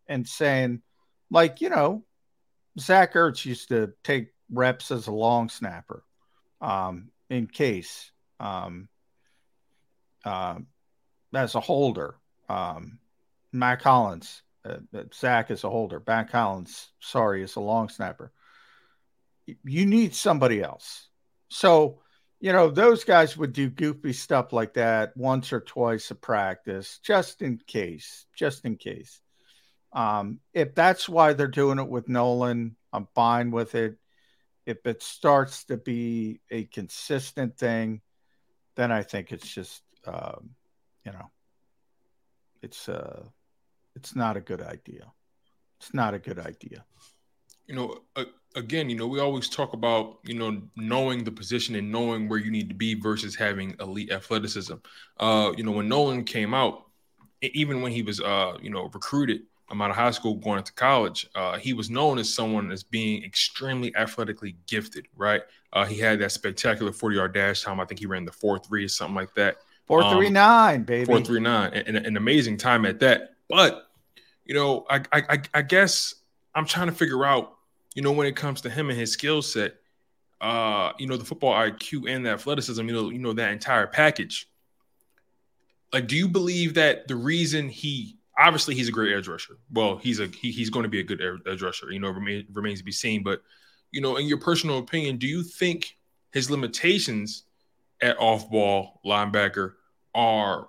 [0.08, 0.82] and saying,
[1.32, 2.04] like you know,
[2.80, 6.04] Zach Ertz used to take reps as a long snapper,
[6.64, 8.90] um, in case, um,
[10.26, 10.58] uh,
[11.34, 12.16] as a holder,
[12.50, 12.98] um,
[13.52, 14.78] Mack Hollins, uh,
[15.14, 18.32] Zach is a holder, Mack Hollins, sorry, is a long snapper
[19.46, 21.08] you need somebody else.
[21.50, 22.00] So,
[22.40, 27.00] you know, those guys would do goofy stuff like that once or twice a practice,
[27.04, 29.22] just in case, just in case.
[29.94, 33.96] Um, if that's why they're doing it with Nolan, I'm fine with it.
[34.66, 38.02] If it starts to be a consistent thing,
[38.76, 40.52] then I think it's just, um,
[41.06, 41.30] you know,
[42.62, 43.24] it's uh,
[43.96, 45.12] it's not a good idea.
[45.80, 46.86] It's not a good idea.
[47.68, 51.92] You know, again, you know, we always talk about, you know, knowing the position and
[51.92, 54.76] knowing where you need to be versus having elite athleticism.
[55.20, 56.86] Uh, you know, when Nolan came out,
[57.42, 59.42] even when he was, uh, you know, recruited
[59.82, 63.24] out of high school going into college, uh, he was known as someone as being
[63.24, 65.42] extremely athletically gifted, right?
[65.72, 67.80] Uh, he had that spectacular 40 yard dash time.
[67.80, 69.58] I think he ran the 4 3 or something like that.
[69.88, 71.06] 439, um, baby.
[71.06, 73.36] 439, and, and an amazing time at that.
[73.50, 73.88] But,
[74.46, 76.16] you know, I, I, I guess
[76.56, 77.58] I'm trying to figure out
[77.96, 79.76] you know, when it comes to him and his skill set,
[80.42, 83.88] uh, you know, the football IQ and the athleticism, you know, you know, that entire
[83.88, 84.50] package.
[85.92, 89.58] Like, do you believe that the reason he obviously he's a great edge rusher?
[89.72, 91.92] Well, he's a he, he's going to be a good edge rusher.
[91.92, 93.24] You know, remain, remains to be seen.
[93.24, 93.42] But
[93.92, 95.98] you know, in your personal opinion, do you think
[96.32, 97.44] his limitations
[98.02, 99.74] at off ball linebacker
[100.16, 100.68] are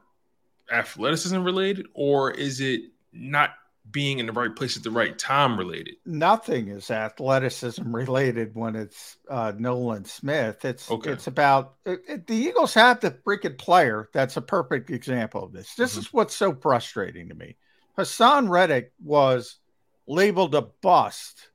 [0.71, 3.51] athleticism related, or is it not
[3.91, 5.97] being in the right place at the right time related?
[6.07, 10.65] Nothing is athleticism related when it's uh, Nolan Smith.
[10.65, 11.11] It's okay.
[11.11, 14.09] it's about it, it, the Eagles have the freaking player.
[14.13, 15.75] That's a perfect example of this.
[15.75, 16.01] This mm-hmm.
[16.01, 17.57] is what's so frustrating to me.
[17.99, 19.59] Haason Reddick was
[20.07, 21.49] labeled a bust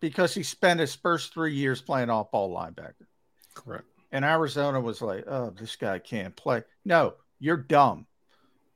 [0.00, 3.06] because he spent his first three years playing off ball linebacker.
[3.54, 3.84] Correct.
[4.12, 6.62] And Arizona was like, oh, this guy can't play.
[6.84, 8.06] No, you're dumb.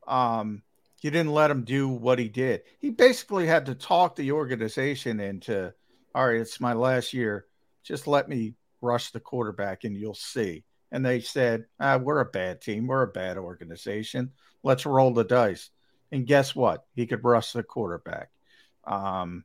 [0.07, 0.62] Um,
[1.00, 2.62] you didn't let him do what he did.
[2.80, 5.72] He basically had to talk the organization into,
[6.14, 7.46] all right, it's my last year.
[7.84, 10.64] Just let me rush the quarterback and you'll see.
[10.90, 12.87] And they said, ah, we're a bad team.
[12.87, 14.32] We're a bad organization.
[14.62, 15.70] Let's roll the dice.
[16.11, 16.84] And guess what?
[16.94, 18.30] He could rush the quarterback.
[18.84, 19.44] Um,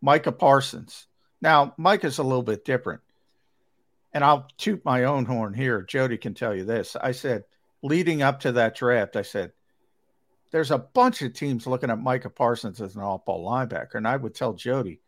[0.00, 1.06] Micah Parsons.
[1.42, 3.00] Now, Micah's a little bit different.
[4.12, 5.82] And I'll toot my own horn here.
[5.82, 6.96] Jody can tell you this.
[6.96, 7.44] I said,
[7.82, 9.52] leading up to that draft, I said,
[10.50, 13.94] there's a bunch of teams looking at Micah Parsons as an off ball linebacker.
[13.94, 15.00] And I would tell Jody,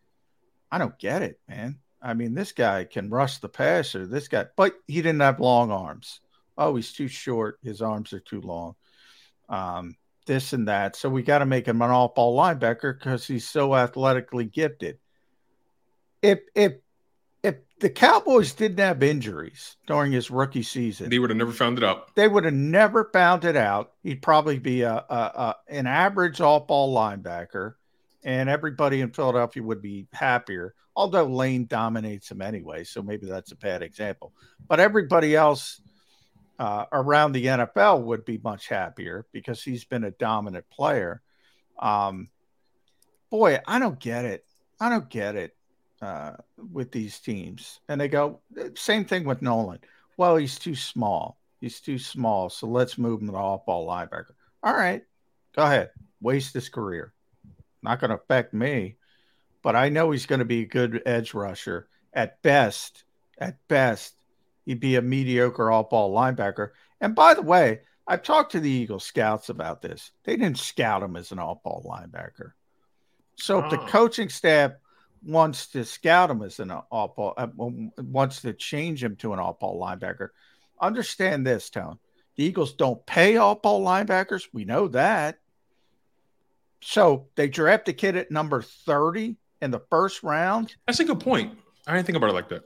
[0.70, 1.78] I don't get it, man.
[2.02, 4.06] I mean, this guy can rush the passer.
[4.06, 6.20] This guy, but he didn't have long arms.
[6.56, 7.58] Oh, he's too short.
[7.62, 8.74] His arms are too long.
[9.48, 10.96] Um, this and that.
[10.96, 14.98] So we got to make him an off ball linebacker because he's so athletically gifted.
[16.22, 16.74] If if if
[17.80, 21.84] the Cowboys didn't have injuries during his rookie season, they would have never found it
[21.84, 22.14] out.
[22.14, 23.92] They would have never found it out.
[24.02, 27.74] He'd probably be a, a, a an average off ball linebacker,
[28.22, 30.74] and everybody in Philadelphia would be happier.
[30.94, 34.32] Although Lane dominates him anyway, so maybe that's a bad example.
[34.68, 35.80] But everybody else
[36.58, 41.22] uh, around the NFL would be much happier because he's been a dominant player.
[41.78, 42.28] Um,
[43.30, 44.44] boy, I don't get it.
[44.78, 45.54] I don't get it
[46.00, 46.32] uh,
[46.72, 47.80] with these teams.
[47.88, 48.40] And they go,
[48.74, 49.80] same thing with Nolan.
[50.16, 51.38] Well, he's too small.
[51.60, 52.50] He's too small.
[52.50, 54.32] So let's move him to off ball linebacker.
[54.62, 55.02] All right,
[55.54, 55.90] go ahead.
[56.20, 57.12] Waste his career.
[57.82, 58.96] Not going to affect me,
[59.62, 61.88] but I know he's going to be a good edge rusher.
[62.12, 63.04] At best,
[63.38, 64.14] at best,
[64.66, 66.70] he'd be a mediocre off ball linebacker.
[67.00, 70.10] And by the way, I've talked to the Eagle scouts about this.
[70.24, 72.52] They didn't scout him as an off ball linebacker.
[73.36, 74.72] So if the coaching staff
[75.22, 79.38] wants to scout him as an all ball, uh, wants to change him to an
[79.38, 80.28] all ball linebacker,
[80.80, 81.98] understand this, Tone.
[82.36, 84.44] The Eagles don't pay all ball linebackers.
[84.52, 85.38] We know that.
[86.82, 90.74] So they draft a kid at number 30 in the first round.
[90.86, 91.58] That's a good point.
[91.86, 92.62] I didn't think about it like that.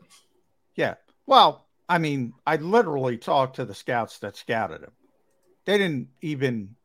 [0.77, 0.95] Yeah.
[1.27, 4.93] Well, I mean, I literally talked to the scouts that scouted him.
[5.65, 6.77] They didn't even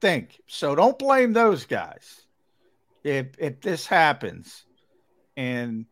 [0.00, 0.40] think.
[0.46, 2.22] So don't blame those guys.
[3.04, 4.64] If if this happens
[5.38, 5.86] and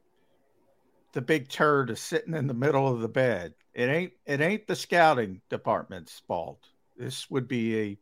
[1.12, 4.66] the big turd is sitting in the middle of the bed, it ain't it ain't
[4.66, 6.68] the scouting department's fault.
[6.96, 7.98] This would be a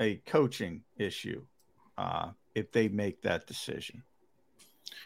[0.00, 1.44] a coaching issue
[1.98, 4.02] uh, if they make that decision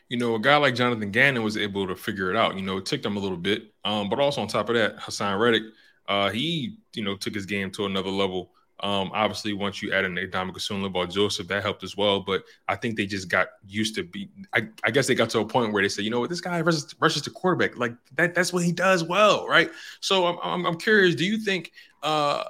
[0.08, 2.54] you know, a guy like Jonathan Gannon was able to figure it out.
[2.54, 3.72] You know, it took them a little bit.
[3.84, 5.62] Um, but also on top of that, Haason Reddick,
[6.08, 8.50] uh, he, you know, took his game to another level.
[8.82, 12.18] Um, obviously, once you add an Adama Sunlibar Joseph, that helped as well.
[12.18, 14.28] But I think they just got used to be.
[14.52, 16.40] I, I, guess they got to a point where they said, you know what, this
[16.40, 17.78] guy rushes, rushes to quarterback.
[17.78, 19.70] Like that, that's what he does well, right?
[20.00, 21.14] So I'm, I'm, I'm curious.
[21.14, 21.70] Do you think
[22.02, 22.42] uh,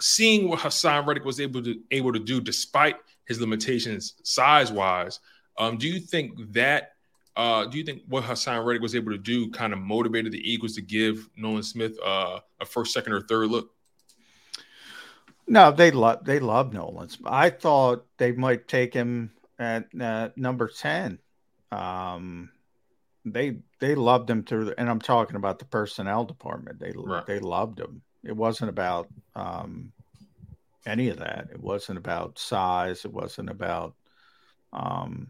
[0.00, 5.20] seeing what Haason Reddick was able to able to do, despite his limitations size wise,
[5.58, 6.94] um, do you think that
[7.36, 10.50] uh, do you think what Haason Reddick was able to do kind of motivated the
[10.50, 13.70] Eagles to give Nolan Smith uh, a first, second, or third look?
[15.48, 17.18] No, they love they love Nolan's.
[17.24, 21.18] I thought they might take him at uh, number ten.
[21.72, 22.50] Um,
[23.24, 26.78] they they loved him through, and I'm talking about the personnel department.
[26.78, 27.26] They right.
[27.26, 28.02] they loved him.
[28.22, 29.92] It wasn't about um,
[30.84, 31.48] any of that.
[31.50, 33.04] It wasn't about size.
[33.06, 33.94] It wasn't about
[34.72, 35.28] um,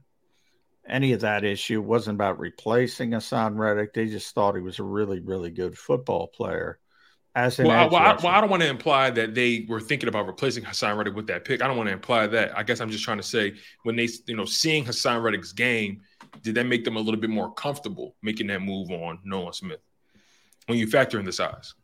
[0.89, 1.81] any of that issue.
[1.81, 3.95] It wasn't about replacing Haason Reddick.
[3.95, 6.79] They just thought he was a really, really good football player.
[7.39, 10.09] As well, I, well, I, well, I don't want to imply that they were thinking
[10.09, 11.63] about replacing Haason Reddick with that pick.
[11.63, 12.57] I don't want to imply that.
[12.59, 16.01] I guess I'm just trying to say when they, you know, seeing Haason Reddick's game,
[16.43, 19.79] did that make them a little bit more comfortable making that move on Nolan Smith
[20.67, 21.75] when you factor in the size?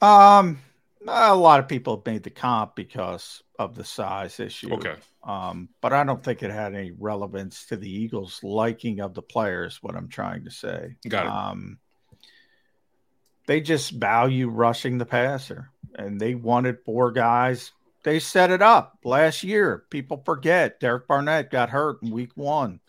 [0.00, 0.60] Um,
[1.08, 4.72] a lot of people have made the comp because of the size issue.
[4.74, 4.94] Okay.
[5.24, 9.22] Um, but I don't think it had any relevance to the Eagles' liking of the
[9.22, 9.82] players.
[9.82, 10.94] What I'm trying to say.
[11.08, 11.32] Got it.
[11.32, 11.78] Um,
[13.46, 17.72] they just value rushing the passer, and they wanted four guys.
[18.04, 19.84] They set it up last year.
[19.90, 22.80] People forget Derek Barnett got hurt in week one.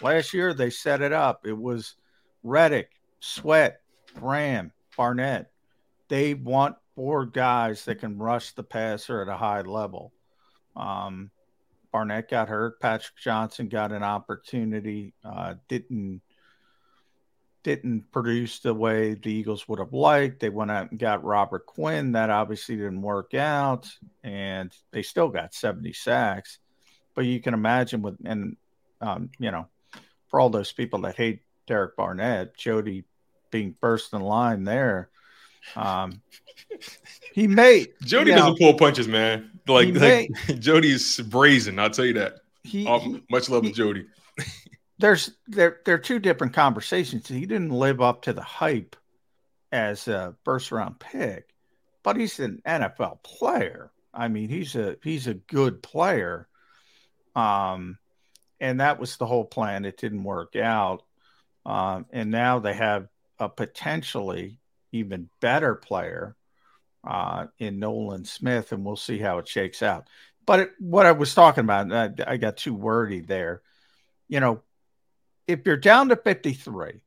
[0.00, 1.46] Last year they set it up.
[1.46, 1.94] It was
[2.42, 2.90] Reddick,
[3.20, 3.80] Sweat,
[4.14, 5.50] Graham, Barnett.
[6.08, 10.12] They want four guys that can rush the passer at a high level.
[10.76, 11.30] Um,
[11.92, 12.80] Barnett got hurt.
[12.80, 15.14] Patrick Johnson got an opportunity.
[15.24, 16.22] Uh, didn't
[17.64, 20.38] didn't produce the way the Eagles would have liked.
[20.38, 22.12] They went out and got Robert Quinn.
[22.12, 23.88] That obviously didn't work out,
[24.22, 26.58] and they still got 70 sacks.
[27.14, 28.56] But you can imagine with and
[29.00, 29.66] um, you know,
[30.28, 33.04] for all those people that hate Derek Barnett, Jody
[33.50, 35.10] being first in line there.
[35.76, 36.20] Um,
[37.32, 39.50] he may Jody know, doesn't pull punches, man.
[39.66, 41.78] Like, like Jody is brazen.
[41.78, 42.40] I'll tell you that.
[42.62, 44.04] he, Um, much love he- to Jody.
[44.98, 47.28] There's there there are two different conversations.
[47.28, 48.96] He didn't live up to the hype
[49.72, 51.48] as a first round pick,
[52.02, 53.90] but he's an NFL player.
[54.12, 56.48] I mean, he's a he's a good player.
[57.34, 57.98] Um,
[58.60, 59.84] and that was the whole plan.
[59.84, 61.02] It didn't work out.
[61.66, 64.58] Um, and now they have a potentially
[64.92, 66.36] even better player
[67.02, 70.06] uh, in Nolan Smith, and we'll see how it shakes out.
[70.46, 73.62] But it, what I was talking about, I, I got too wordy there.
[74.28, 74.62] You know,
[75.46, 77.00] if you're down to 53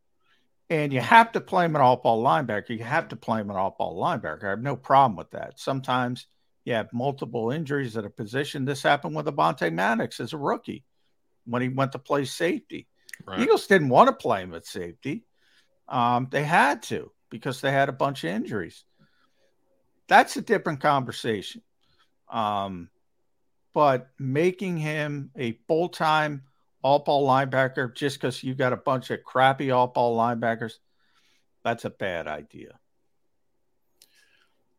[0.69, 3.49] and you have to play him an off ball linebacker, you have to play him
[3.49, 4.45] an off ball linebacker.
[4.45, 5.59] I have no problem with that.
[5.59, 6.27] Sometimes
[6.65, 8.65] you have multiple injuries at a position.
[8.65, 10.83] This happened with Avonte Maddox as a rookie
[11.45, 12.87] when he went to play safety.
[13.25, 13.39] Right.
[13.39, 15.23] Eagles didn't want to play him at safety.
[15.87, 18.83] Um, they had to because they had a bunch of injuries.
[20.07, 21.61] That's a different conversation.
[22.29, 22.89] Um,
[23.73, 26.43] but making him a full time
[26.81, 30.73] all ball linebacker just because you got a bunch of crappy all ball linebackers,
[31.63, 32.79] that's a bad idea.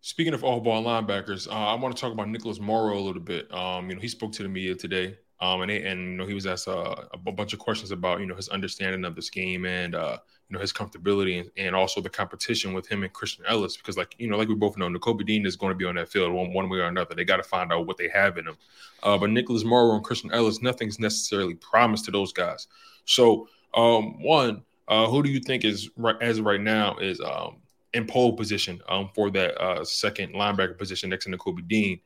[0.00, 3.20] Speaking of all ball linebackers, uh, I want to talk about Nicholas Morrow a little
[3.20, 3.52] bit.
[3.52, 6.34] Um, you know, he spoke to the media today, um, and and you know he
[6.34, 9.66] was asked uh, a bunch of questions about you know his understanding of this game
[9.66, 10.18] and uh,
[10.48, 13.96] you know his comfortability and, and also the competition with him and Christian Elliss because
[13.96, 16.08] like you know like we both know, Nakobe Dean is going to be on that
[16.08, 17.14] field one, one way or another.
[17.14, 18.56] They got to find out what they have in him.
[19.02, 22.66] Uh, but Nicholas Morrow and Christian Elliss, nothing's necessarily promised to those guys.
[23.04, 27.56] So um, one, uh, who do you think is right as right now is um,
[27.94, 32.00] in pole position um, for that uh, second linebacker position next to Nakobe Dean.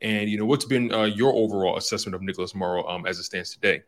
[0.00, 3.24] And you know, what's been uh, your overall assessment of Nicholas Morrow um, as it
[3.24, 3.82] stands today?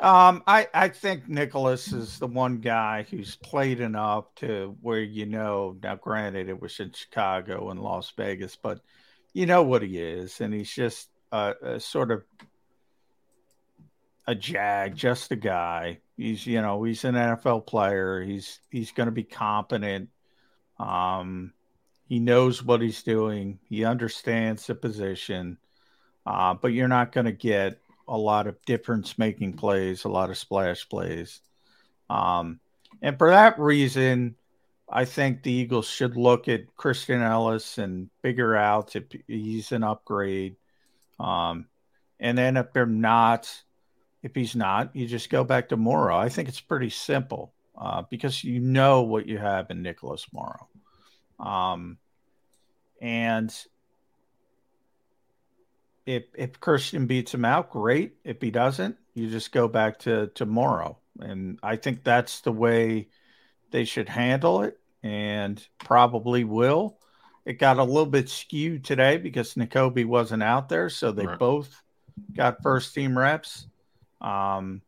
[0.00, 5.24] Um, I, I think Nicholas is the one guy who's played enough to where you
[5.24, 5.76] know.
[5.82, 8.80] Now, granted, it was in Chicago and Las Vegas, but
[9.32, 12.24] you know what he is, and he's just a, a sort of
[14.26, 16.00] a jag, just a guy.
[16.18, 18.20] He's you know he's an NFL player.
[18.20, 20.10] He's he's going to be competent.
[20.78, 21.54] Um,
[22.06, 23.60] he knows what he's doing.
[23.68, 25.56] He understands the position,
[26.26, 30.30] uh, but you're not going to get a lot of difference making plays, a lot
[30.30, 31.40] of splash plays.
[32.08, 32.60] Um,
[33.02, 34.36] and for that reason,
[34.88, 39.82] I think the Eagles should look at Christian Elliss and figure out if he's an
[39.82, 40.56] upgrade.
[41.18, 41.66] Um,
[42.20, 43.50] and then if they're not,
[44.22, 46.16] if he's not, you just go back to Morrow.
[46.16, 50.68] I think it's pretty simple uh, because you know what you have in Nicholas Morrow.
[51.40, 51.98] Um,
[53.00, 53.52] and
[56.06, 58.16] if if Christian beats him out, great.
[58.24, 60.98] If he doesn't, you just go back to tomorrow.
[61.20, 63.08] And I think that's the way
[63.72, 66.98] they should handle it, and probably will.
[67.44, 71.38] It got a little bit skewed today because Nakobe wasn't out there, so they Right.
[71.38, 71.82] both
[72.34, 73.66] got first team reps.
[74.20, 74.82] Um,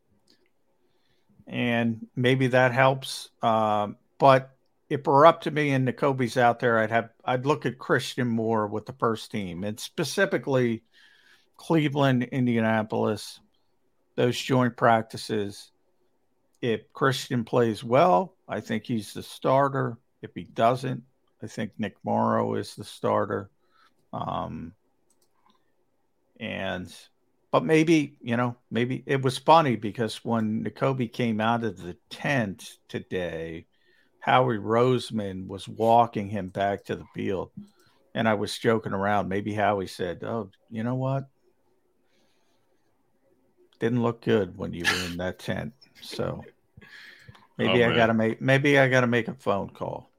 [1.47, 3.31] and maybe that helps.
[3.43, 4.51] Um, but
[4.89, 7.79] if it were up to me and Nakobe's out there, I'd have I'd look at
[7.79, 10.83] Christian more with the first team and specifically
[11.59, 13.41] Cleveland, Indianapolis,
[14.17, 15.71] those joint practices.
[16.63, 19.99] If Christian plays well, I think he's the starter.
[20.23, 21.03] If he doesn't,
[21.43, 23.51] I think Nick Morrow is the starter.
[24.13, 24.73] Um,
[26.41, 26.93] and
[27.51, 31.97] but maybe you know maybe it was funny because when Nakobe came out of the
[32.11, 33.67] tent today,
[34.21, 37.51] Howie Roseman was walking him back to the field,
[38.15, 39.29] and I was joking around.
[39.29, 41.29] Maybe Howie said, "Oh, you know what?
[43.79, 46.45] Didn't look good when you were in that tent." So
[46.83, 50.11] oh, maybe Oh, I gotta make maybe I gotta make a phone call.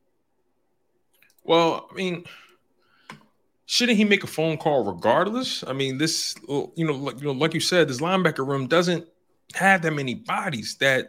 [1.43, 2.25] Well, I mean,
[3.65, 5.63] shouldn't he make a phone call regardless?
[5.63, 9.07] I mean, this, you know, like you know, like you said, this linebacker room doesn't
[9.55, 11.07] have that many bodies that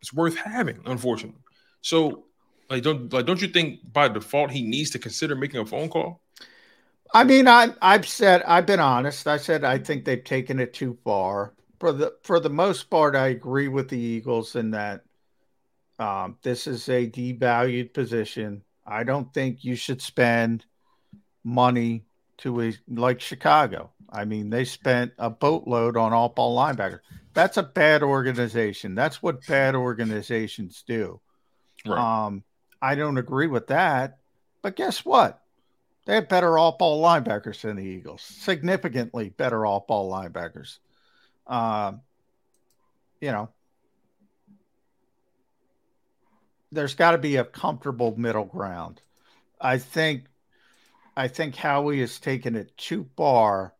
[0.00, 1.40] it's worth having, unfortunately.
[1.80, 2.24] So,
[2.70, 5.88] like, don't like, don't you think by default he needs to consider making a phone
[5.88, 6.20] call?
[7.12, 9.26] I mean, I I've said I've been honest.
[9.26, 11.54] I said I think they've taken it too far.
[11.84, 15.04] For the for the most part, I agree with the Eagles in that
[15.98, 18.62] um, this is a devalued position.
[18.86, 20.64] I don't think you should spend
[21.44, 22.06] money
[22.38, 23.90] to a like Chicago.
[24.08, 27.00] I mean, they spent a boatload on all ball linebacker.
[27.34, 28.94] That's a bad organization.
[28.94, 31.20] That's what bad organizations do.
[31.84, 31.98] Right.
[31.98, 32.44] Um,
[32.80, 34.20] I don't agree with that.
[34.62, 35.42] But guess what?
[36.06, 40.78] They have better off ball linebackers than the Eagles, significantly better off ball linebackers.
[41.46, 42.00] Um,
[43.20, 43.48] you know,
[46.72, 49.00] there's got to be a comfortable middle ground.
[49.60, 50.24] I think,
[51.16, 53.74] I think Howie has taken it too far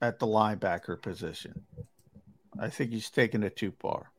[0.00, 1.62] at the linebacker position.
[2.58, 4.10] I think he's taken it too far.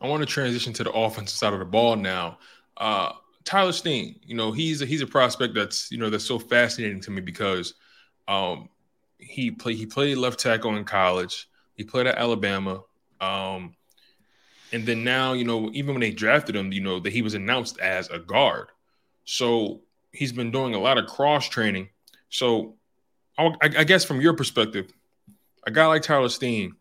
[0.00, 2.38] I want to transition to the offensive side of the ball now.
[2.76, 3.12] Uh,
[3.44, 7.00] Tyler Steen, you know, he's a, he's a prospect that's you know that's so fascinating
[7.00, 7.74] to me because
[8.28, 8.68] um,
[9.18, 11.48] he played he played left tackle in college.
[11.80, 12.82] He played at Alabama,
[13.22, 13.74] um,
[14.70, 17.32] and then now you know even when they drafted him, you know that he was
[17.32, 18.68] announced as a guard.
[19.24, 19.80] So
[20.12, 21.88] he's been doing a lot of cross training.
[22.28, 22.74] So
[23.38, 24.92] I, I guess from your perspective,
[25.66, 26.74] a guy like Tyler Steen,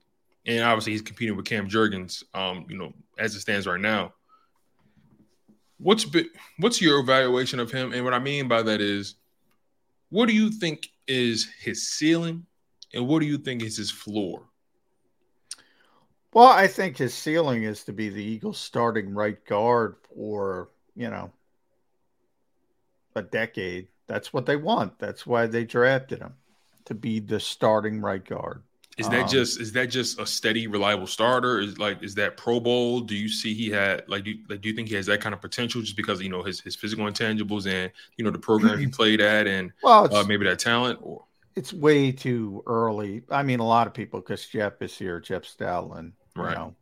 [0.46, 4.14] and obviously he's competing with Cam Jurgens, um, you know, as it stands right now.
[5.78, 6.06] What's
[6.58, 7.94] what's your evaluation of him?
[7.94, 9.16] And what I mean by that is,
[10.10, 12.46] what do you think is his ceiling,
[12.94, 14.49] and what do you think is his floor?
[16.34, 21.10] Well, I think his ceiling is to be the Eagles' starting right guard for you
[21.10, 21.32] know
[23.16, 23.88] a decade.
[24.08, 25.00] That's what they want.
[25.00, 26.34] That's why they drafted him
[26.86, 28.64] to be the starting right guard.
[28.98, 31.60] Is that um, just is that just a steady, reliable starter?
[31.60, 33.00] Is like is that Pro Bowl?
[33.00, 35.22] Do you see he had like do you, like do you think he has that
[35.22, 38.40] kind of potential just because you know his his physical intangibles and you know the
[38.40, 41.00] program he played at and well, uh, maybe that talent?
[41.02, 41.24] Or
[41.56, 43.24] it's way too early.
[43.30, 46.56] I mean, a lot of people because Jeff is here, Jeff Stoutland, right?
[46.56, 46.76] Know,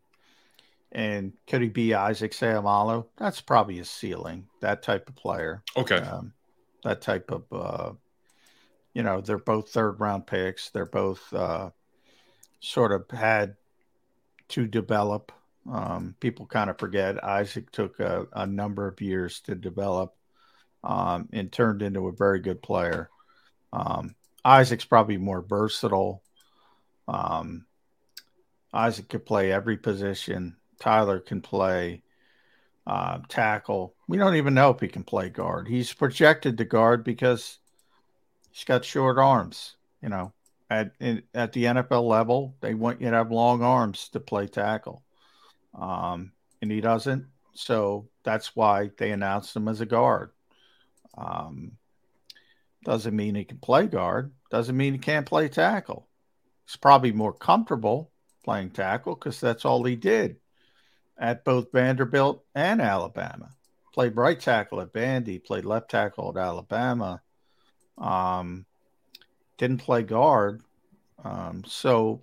[0.92, 3.08] and could he be Isaac Seumalo?
[3.18, 4.48] That's probably his ceiling.
[4.62, 5.64] That type of player.
[5.76, 5.98] Okay.
[5.98, 6.34] Um,
[6.84, 7.92] that type of, uh,
[8.94, 10.70] you know, they're both third round picks.
[10.70, 11.34] They're both.
[11.34, 11.72] Uh,
[12.60, 13.56] sort of had
[14.50, 15.32] to develop.
[15.70, 20.16] Um, people kind of forget Isaac took a, a, number of years to develop
[20.84, 23.10] um, and turned into a very good player.
[23.74, 26.24] Um, Isaac's probably more versatile.
[27.10, 27.66] Um,
[28.78, 30.56] Isaac could play every position.
[30.80, 32.04] Tyler can play
[32.86, 33.96] uh, tackle.
[34.08, 35.68] We don't even know if he can play guard.
[35.68, 37.58] He's projected to guard because
[38.52, 39.76] he's got short arms.
[40.00, 40.32] You know,
[40.70, 44.46] at in, at the NFL level, they want you to have long arms to play
[44.46, 45.02] tackle,
[45.74, 47.26] um, and he doesn't.
[47.56, 50.30] So that's why they announced him as a guard.
[51.18, 51.72] Um,
[52.84, 54.34] doesn't mean he can play guard.
[54.52, 56.08] Doesn't mean he can't play tackle.
[56.68, 58.12] He's probably more comfortable
[58.48, 60.38] playing tackle because that's all he did
[61.20, 63.50] at both Vanderbilt and Alabama.
[63.94, 67.22] Played right tackle at Vandy, played left tackle at Alabama.
[67.98, 68.66] Um,
[69.58, 70.62] didn't play guard.
[71.22, 72.22] Um, so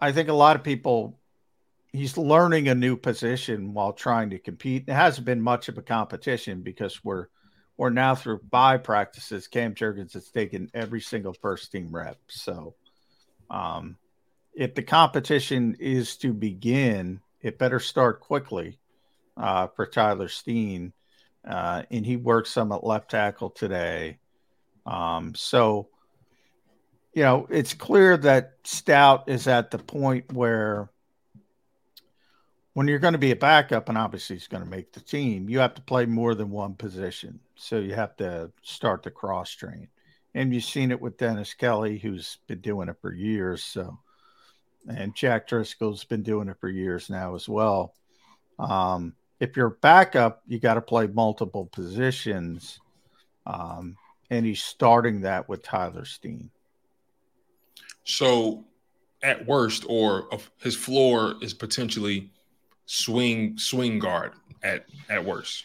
[0.00, 1.16] I think a lot of people,
[1.92, 4.88] he's learning a new position while trying to compete.
[4.88, 7.28] It hasn't been much of a competition because we're
[7.76, 9.46] we're now through five practices.
[9.46, 12.18] Cam Jurgens has taken every single first team rep.
[12.26, 12.74] So
[13.50, 13.98] um,
[14.56, 18.78] if the competition is to begin, it better start quickly
[19.36, 20.92] uh, for Tyler Steen.
[21.46, 24.18] Uh, and he works some at left tackle today.
[24.84, 25.88] Um, so
[27.16, 30.90] you know, it's clear that Stout is at the point where
[32.74, 35.48] when you're going to be a backup, and obviously he's going to make the team,
[35.48, 37.40] you have to play more than one position.
[37.54, 39.88] So you have to start the cross train.
[40.34, 43.64] And you've seen it with Dennis Kelly, who's been doing it for years.
[43.64, 43.98] So,
[44.88, 47.94] and Jack Driscoll's been doing it for years now as well.
[48.58, 52.80] Um, if you're backup, you got to play multiple positions.
[53.46, 53.96] Um,
[54.30, 56.50] and he's starting that with Tyler Steen.
[58.04, 58.64] So,
[59.22, 60.28] at worst, or
[60.58, 62.30] his floor is potentially
[62.86, 64.32] swing swing guard
[64.62, 65.64] at at worst.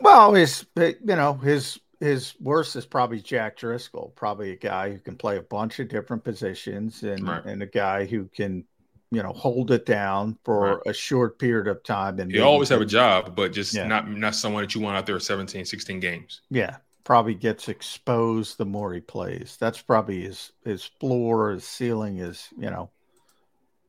[0.00, 4.98] Well, his you know his his worst is probably Jack Driscoll, probably a guy who
[4.98, 7.44] can play a bunch of different positions and right.
[7.44, 8.64] and a guy who can
[9.10, 10.82] you know hold it down for right.
[10.86, 13.86] a short period of time and you always have a job but just yeah.
[13.86, 16.76] not not someone that you want out there 17 16 games yeah
[17.08, 19.56] probably gets exposed the more he plays.
[19.58, 22.90] That's probably his his floor, his ceiling is, you know,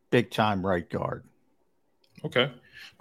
[0.09, 1.25] big time right guard.
[2.23, 2.49] Okay.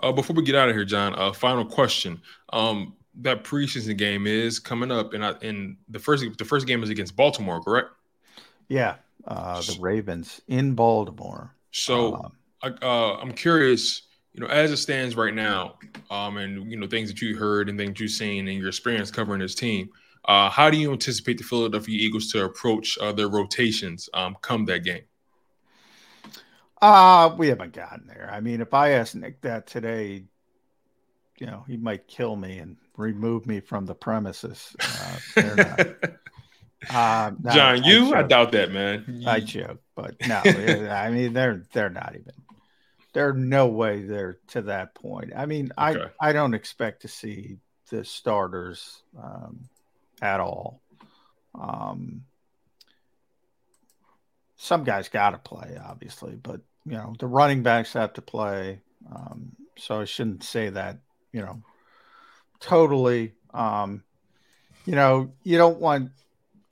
[0.02, 2.20] Uh, before we get out of here, John, uh, final question.
[2.52, 6.82] Um, that preseason game is coming up, and I, and the first the first game
[6.82, 7.90] is against Baltimore, correct?
[8.68, 8.96] Yeah,
[9.26, 11.54] uh, the Ravens in Baltimore.
[11.72, 14.02] So um, I, uh, I'm curious,
[14.32, 15.78] you know, as it stands right now,
[16.10, 19.10] um, and you know things that you heard and things you've seen and your experience
[19.10, 19.90] covering this team.
[20.24, 24.66] Uh, how do you anticipate the Philadelphia Eagles to approach uh, their rotations um, come
[24.66, 25.02] that game?
[26.80, 28.28] Uh, we haven't gotten there.
[28.30, 30.24] I mean, if I asked Nick that today,
[31.40, 34.74] you know, he might kill me and remove me from the premises.
[35.36, 35.36] Uh,
[36.90, 38.14] uh, no, John, you?
[38.14, 39.24] I, I, doubt that, man.
[39.26, 42.32] I joke, but no, I mean, they're they're not even.
[43.14, 45.32] They're no way they're to that point.
[45.34, 46.04] I mean, okay.
[46.20, 47.58] I I don't expect to see
[47.90, 49.68] the starters um,
[50.20, 50.82] at all.
[51.58, 52.24] Um,
[54.56, 58.80] some guys got to play, obviously, but you know the running backs have to play.
[59.10, 60.98] Um, so I shouldn't say that.
[61.32, 61.62] You know,
[62.60, 63.34] totally.
[63.52, 64.04] Um,
[64.86, 66.10] you know, you don't want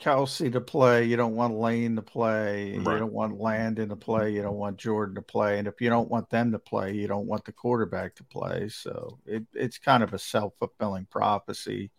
[0.00, 1.04] Kelce to play.
[1.04, 2.76] You don't want Lane to play.
[2.78, 2.94] Right.
[2.94, 4.32] You don't want Landon to play.
[4.32, 5.58] You don't want Jordan to play.
[5.58, 8.68] And if you don't want them to play, you don't want the quarterback to play.
[8.68, 11.90] So it, it's kind of a self fulfilling prophecy.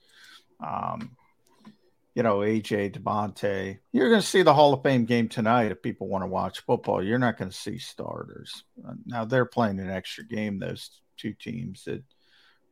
[0.60, 1.16] Um,
[2.14, 3.78] you know, AJ DeVonta.
[3.92, 6.62] You're going to see the Hall of Fame game tonight if people want to watch
[6.62, 7.04] football.
[7.04, 8.64] You're not going to see starters.
[8.84, 10.58] Uh, now they're playing an extra game.
[10.58, 11.84] Those two teams.
[11.84, 12.04] That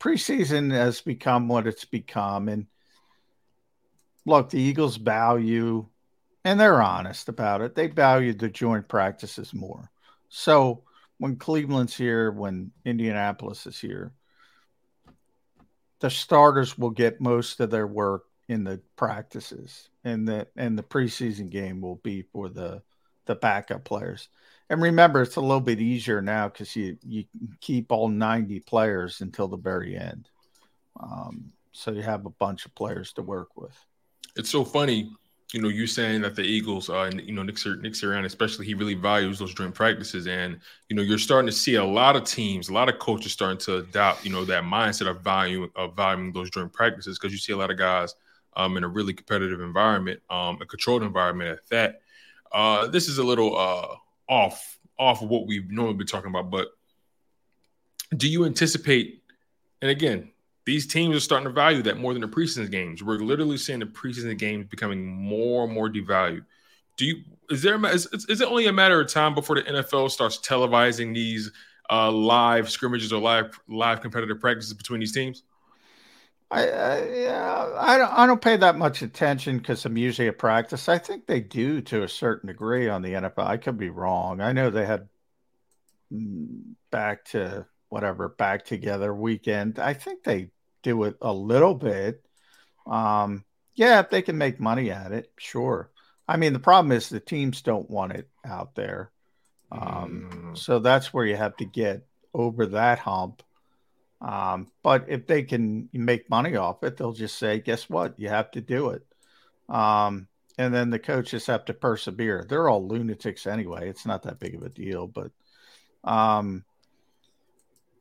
[0.06, 2.68] preseason has become what it's become, and
[4.26, 5.88] look, the Eagles value,
[6.44, 9.90] and they're honest about it, they value the joint practices more.
[10.30, 10.84] So
[11.18, 14.14] when Cleveland's here, when Indianapolis is here,
[16.02, 20.84] the starters will get most of their work in the practices, and the and the
[20.84, 22.84] preseason game will be for the
[23.26, 24.30] the backup players.
[24.70, 27.26] And remember, it's a little bit easier now because you you
[27.62, 30.28] keep all ninety players until the very end,
[31.00, 33.78] um, so you have a bunch of players to work with.
[34.36, 35.12] It's so funny,
[35.54, 38.74] you know, you saying that the Eagles, uh, you know, Nick, Nick Sirianni, especially, he
[38.74, 40.60] really values those joint practices, and
[40.90, 43.60] you know, you're starting to see a lot of teams, a lot of coaches starting
[43.60, 47.38] to adopt, you know, that mindset of value of valuing those joint practices because you
[47.38, 48.16] see a lot of guys
[48.56, 52.02] um, in a really competitive environment, um, a controlled environment at that.
[52.52, 53.96] Uh, this is a little uh,
[54.28, 56.70] off off of what we've normally been talking about, but
[58.16, 59.22] do you anticipate?
[59.82, 60.32] And again,
[60.66, 63.04] these teams are starting to value that more than the preseason games.
[63.04, 66.46] We're literally seeing the preseason games becoming more and more devalued.
[66.98, 70.10] Do you is there is, is it only a matter of time before the NFL
[70.10, 71.52] starts televising these
[71.92, 75.44] uh, live scrimmages or live live competitive practices between these teams?
[76.52, 80.38] I, I yeah, I don't I don't pay that much attention because I'm usually at
[80.38, 80.88] practice.
[80.88, 83.46] I think they do to a certain degree on the NFL.
[83.46, 84.42] I could be wrong.
[84.42, 85.10] I know they had
[86.14, 89.80] mm, back to whatever back together weekend.
[89.80, 90.52] I think they
[90.84, 92.24] do it a little bit.
[92.86, 93.44] Um,
[93.74, 95.90] yeah, if they can make money at it, sure.
[96.28, 99.12] I mean, the problem is the teams don't want it out there.
[99.72, 100.58] Um, mm.
[100.58, 103.44] So that's where you have to get over that hump.
[104.26, 108.20] Um, but if they can make money off it, they'll just say, guess what?
[108.20, 109.06] You have to do it.
[109.70, 112.44] Um, and then the coaches have to persevere.
[112.48, 113.88] They're all lunatics anyway.
[113.88, 115.06] It's not that big of a deal.
[115.06, 115.32] But
[116.04, 116.64] um,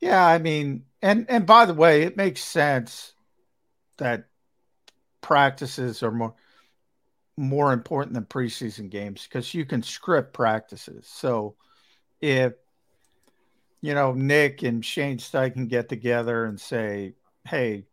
[0.00, 3.12] yeah, I mean, and and by the way, it makes sense
[3.98, 4.24] that
[5.20, 6.34] practices are more
[7.36, 11.06] more important than preseason games because you can script practices.
[11.06, 11.56] So
[12.20, 12.54] if
[13.84, 17.12] you know Nick and Shane Steichen get together and say,
[17.46, 17.84] "Hey,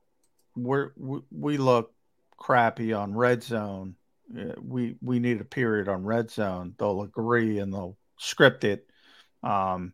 [0.55, 1.93] we're we, we look
[2.37, 3.95] crappy on red zone.
[4.33, 8.87] Uh, we we need a period on red zone." They'll agree and they'll script it.
[9.43, 9.91] Um,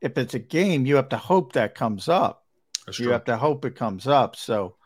[0.00, 2.46] if it's a game, you have to hope that comes up.
[2.86, 3.12] That's you true.
[3.12, 4.36] have to hope it comes up.
[4.36, 4.76] So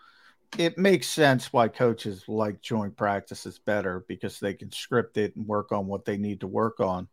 [0.56, 5.46] it makes sense why coaches like joint practices better because they can script it and
[5.46, 7.08] work on what they need to work on.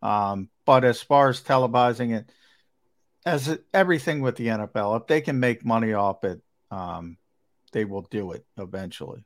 [0.00, 2.30] Um, but as far as televising it,
[3.26, 7.18] as everything with the NFL, if they can make money off it, um,
[7.72, 9.24] they will do it eventually.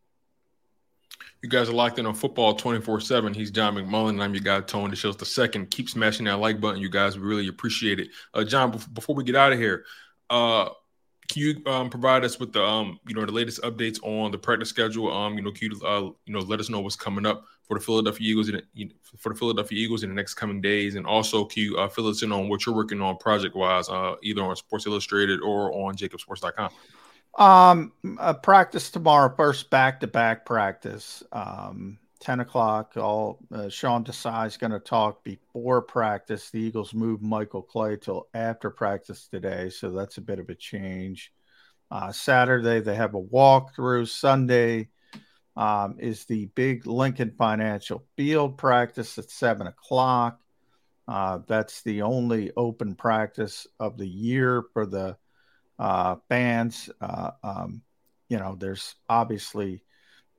[1.42, 3.34] You guys are locked in on football 24 7.
[3.34, 5.70] He's John McMullen, and I'm your guy, Tone DeShields the second.
[5.70, 7.18] Keep smashing that like button, you guys.
[7.18, 8.08] We really appreciate it.
[8.32, 9.84] Uh, John, before we get out of here,
[10.30, 10.70] uh,
[11.28, 14.38] can you um, provide us with the um, you know the latest updates on the
[14.38, 15.12] practice schedule?
[15.12, 17.78] Um, you know, can you uh, you know let us know what's coming up for
[17.78, 21.06] the Philadelphia Eagles in know, for the Philadelphia Eagles in the next coming days, and
[21.06, 24.42] also you uh, fill us in on what you're working on project wise, uh, either
[24.42, 26.72] on Sports Illustrated or on JAKIBSports.com.
[27.38, 31.22] Um, a practice tomorrow, first back to back practice.
[31.30, 32.96] Um, 10 o'clock.
[32.96, 36.50] All uh, Sean Desai is going to talk before practice.
[36.50, 40.56] The Eagles moved Michael Clay till after practice today, so that's a bit of a
[40.56, 41.32] change.
[41.88, 44.08] Uh, Saturday they have a walkthrough.
[44.08, 44.88] Sunday
[45.56, 50.40] um, is the big Lincoln Financial Field practice at seven o'clock.
[51.08, 55.16] Uh, that's the only open practice of the year for the
[55.78, 56.88] uh, bands.
[57.00, 57.82] Uh, um,
[58.28, 59.82] you know, there's obviously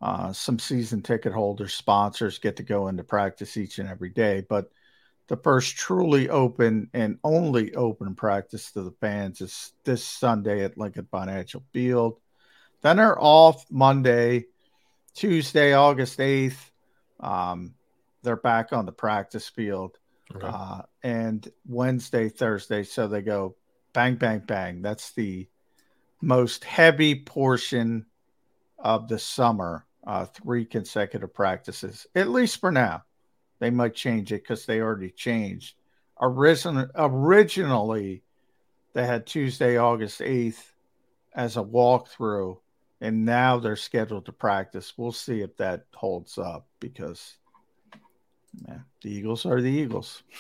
[0.02, 4.46] uh, some season ticket holders, sponsors get to go into practice each and every day,
[4.48, 4.72] but
[5.28, 10.78] the first truly open and only open practice to the fans is this Sunday at
[10.78, 12.20] Lincoln Financial Field.
[12.82, 14.46] Then they're off Monday,
[15.14, 16.72] Tuesday, August 8th.
[17.20, 17.74] Um,
[18.24, 19.98] they're back on the practice field.
[20.36, 20.48] Okay.
[20.48, 22.84] Uh, and Wednesday, Thursday.
[22.84, 23.56] So they go
[23.94, 24.82] bang, bang, bang.
[24.82, 25.48] That's the
[26.22, 28.06] most heavy portion
[28.80, 29.86] of the summer.
[30.06, 33.04] Uh, three consecutive practices, at least for now.
[33.60, 35.76] They might change it because they already changed.
[36.18, 38.24] Origin- originally,
[38.94, 40.74] they had Tuesday, August 8th
[41.36, 42.58] as a walkthrough,
[43.02, 44.94] and now they're scheduled to practice.
[44.96, 47.36] We'll see if that holds up because
[49.02, 50.24] the Eagles are the Eagles.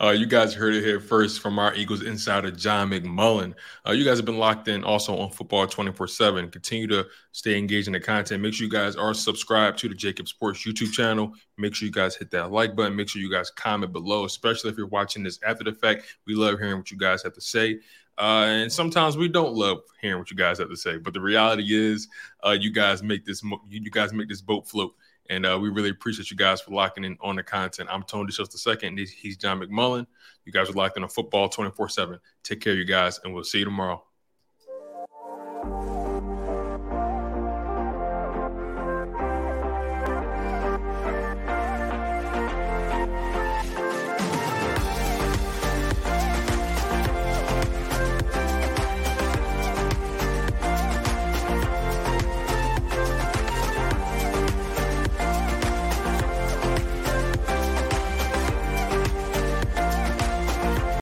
[0.00, 3.54] Uh, you guys heard it here first from our Eagles insider, John McMullen.
[3.86, 6.50] Uh, you guys have been locked in also on football 24 7.
[6.50, 8.42] Continue to stay engaged in the content.
[8.42, 11.34] Make sure you guys are subscribed to the JAKIB Sports YouTube channel.
[11.58, 12.96] Make sure you guys hit that like button.
[12.96, 16.06] Make sure you guys comment below, especially if you're watching this after the fact.
[16.26, 17.80] We love hearing what you guys have to say.
[18.18, 21.20] Uh, and sometimes we don't love hearing what you guys have to say, but the
[21.20, 22.08] reality is,
[22.46, 24.94] uh, you guys make this mo- you guys make this boat float.
[25.30, 27.88] And uh, we really appreciate you guys for locking in on the content.
[27.90, 28.98] I'm Tone DeShields second.
[28.98, 30.06] He's, he's John McMullen.
[30.44, 32.18] You guys are locked in on football 24 7.
[32.42, 34.02] Take care, you guys, and we'll see you tomorrow.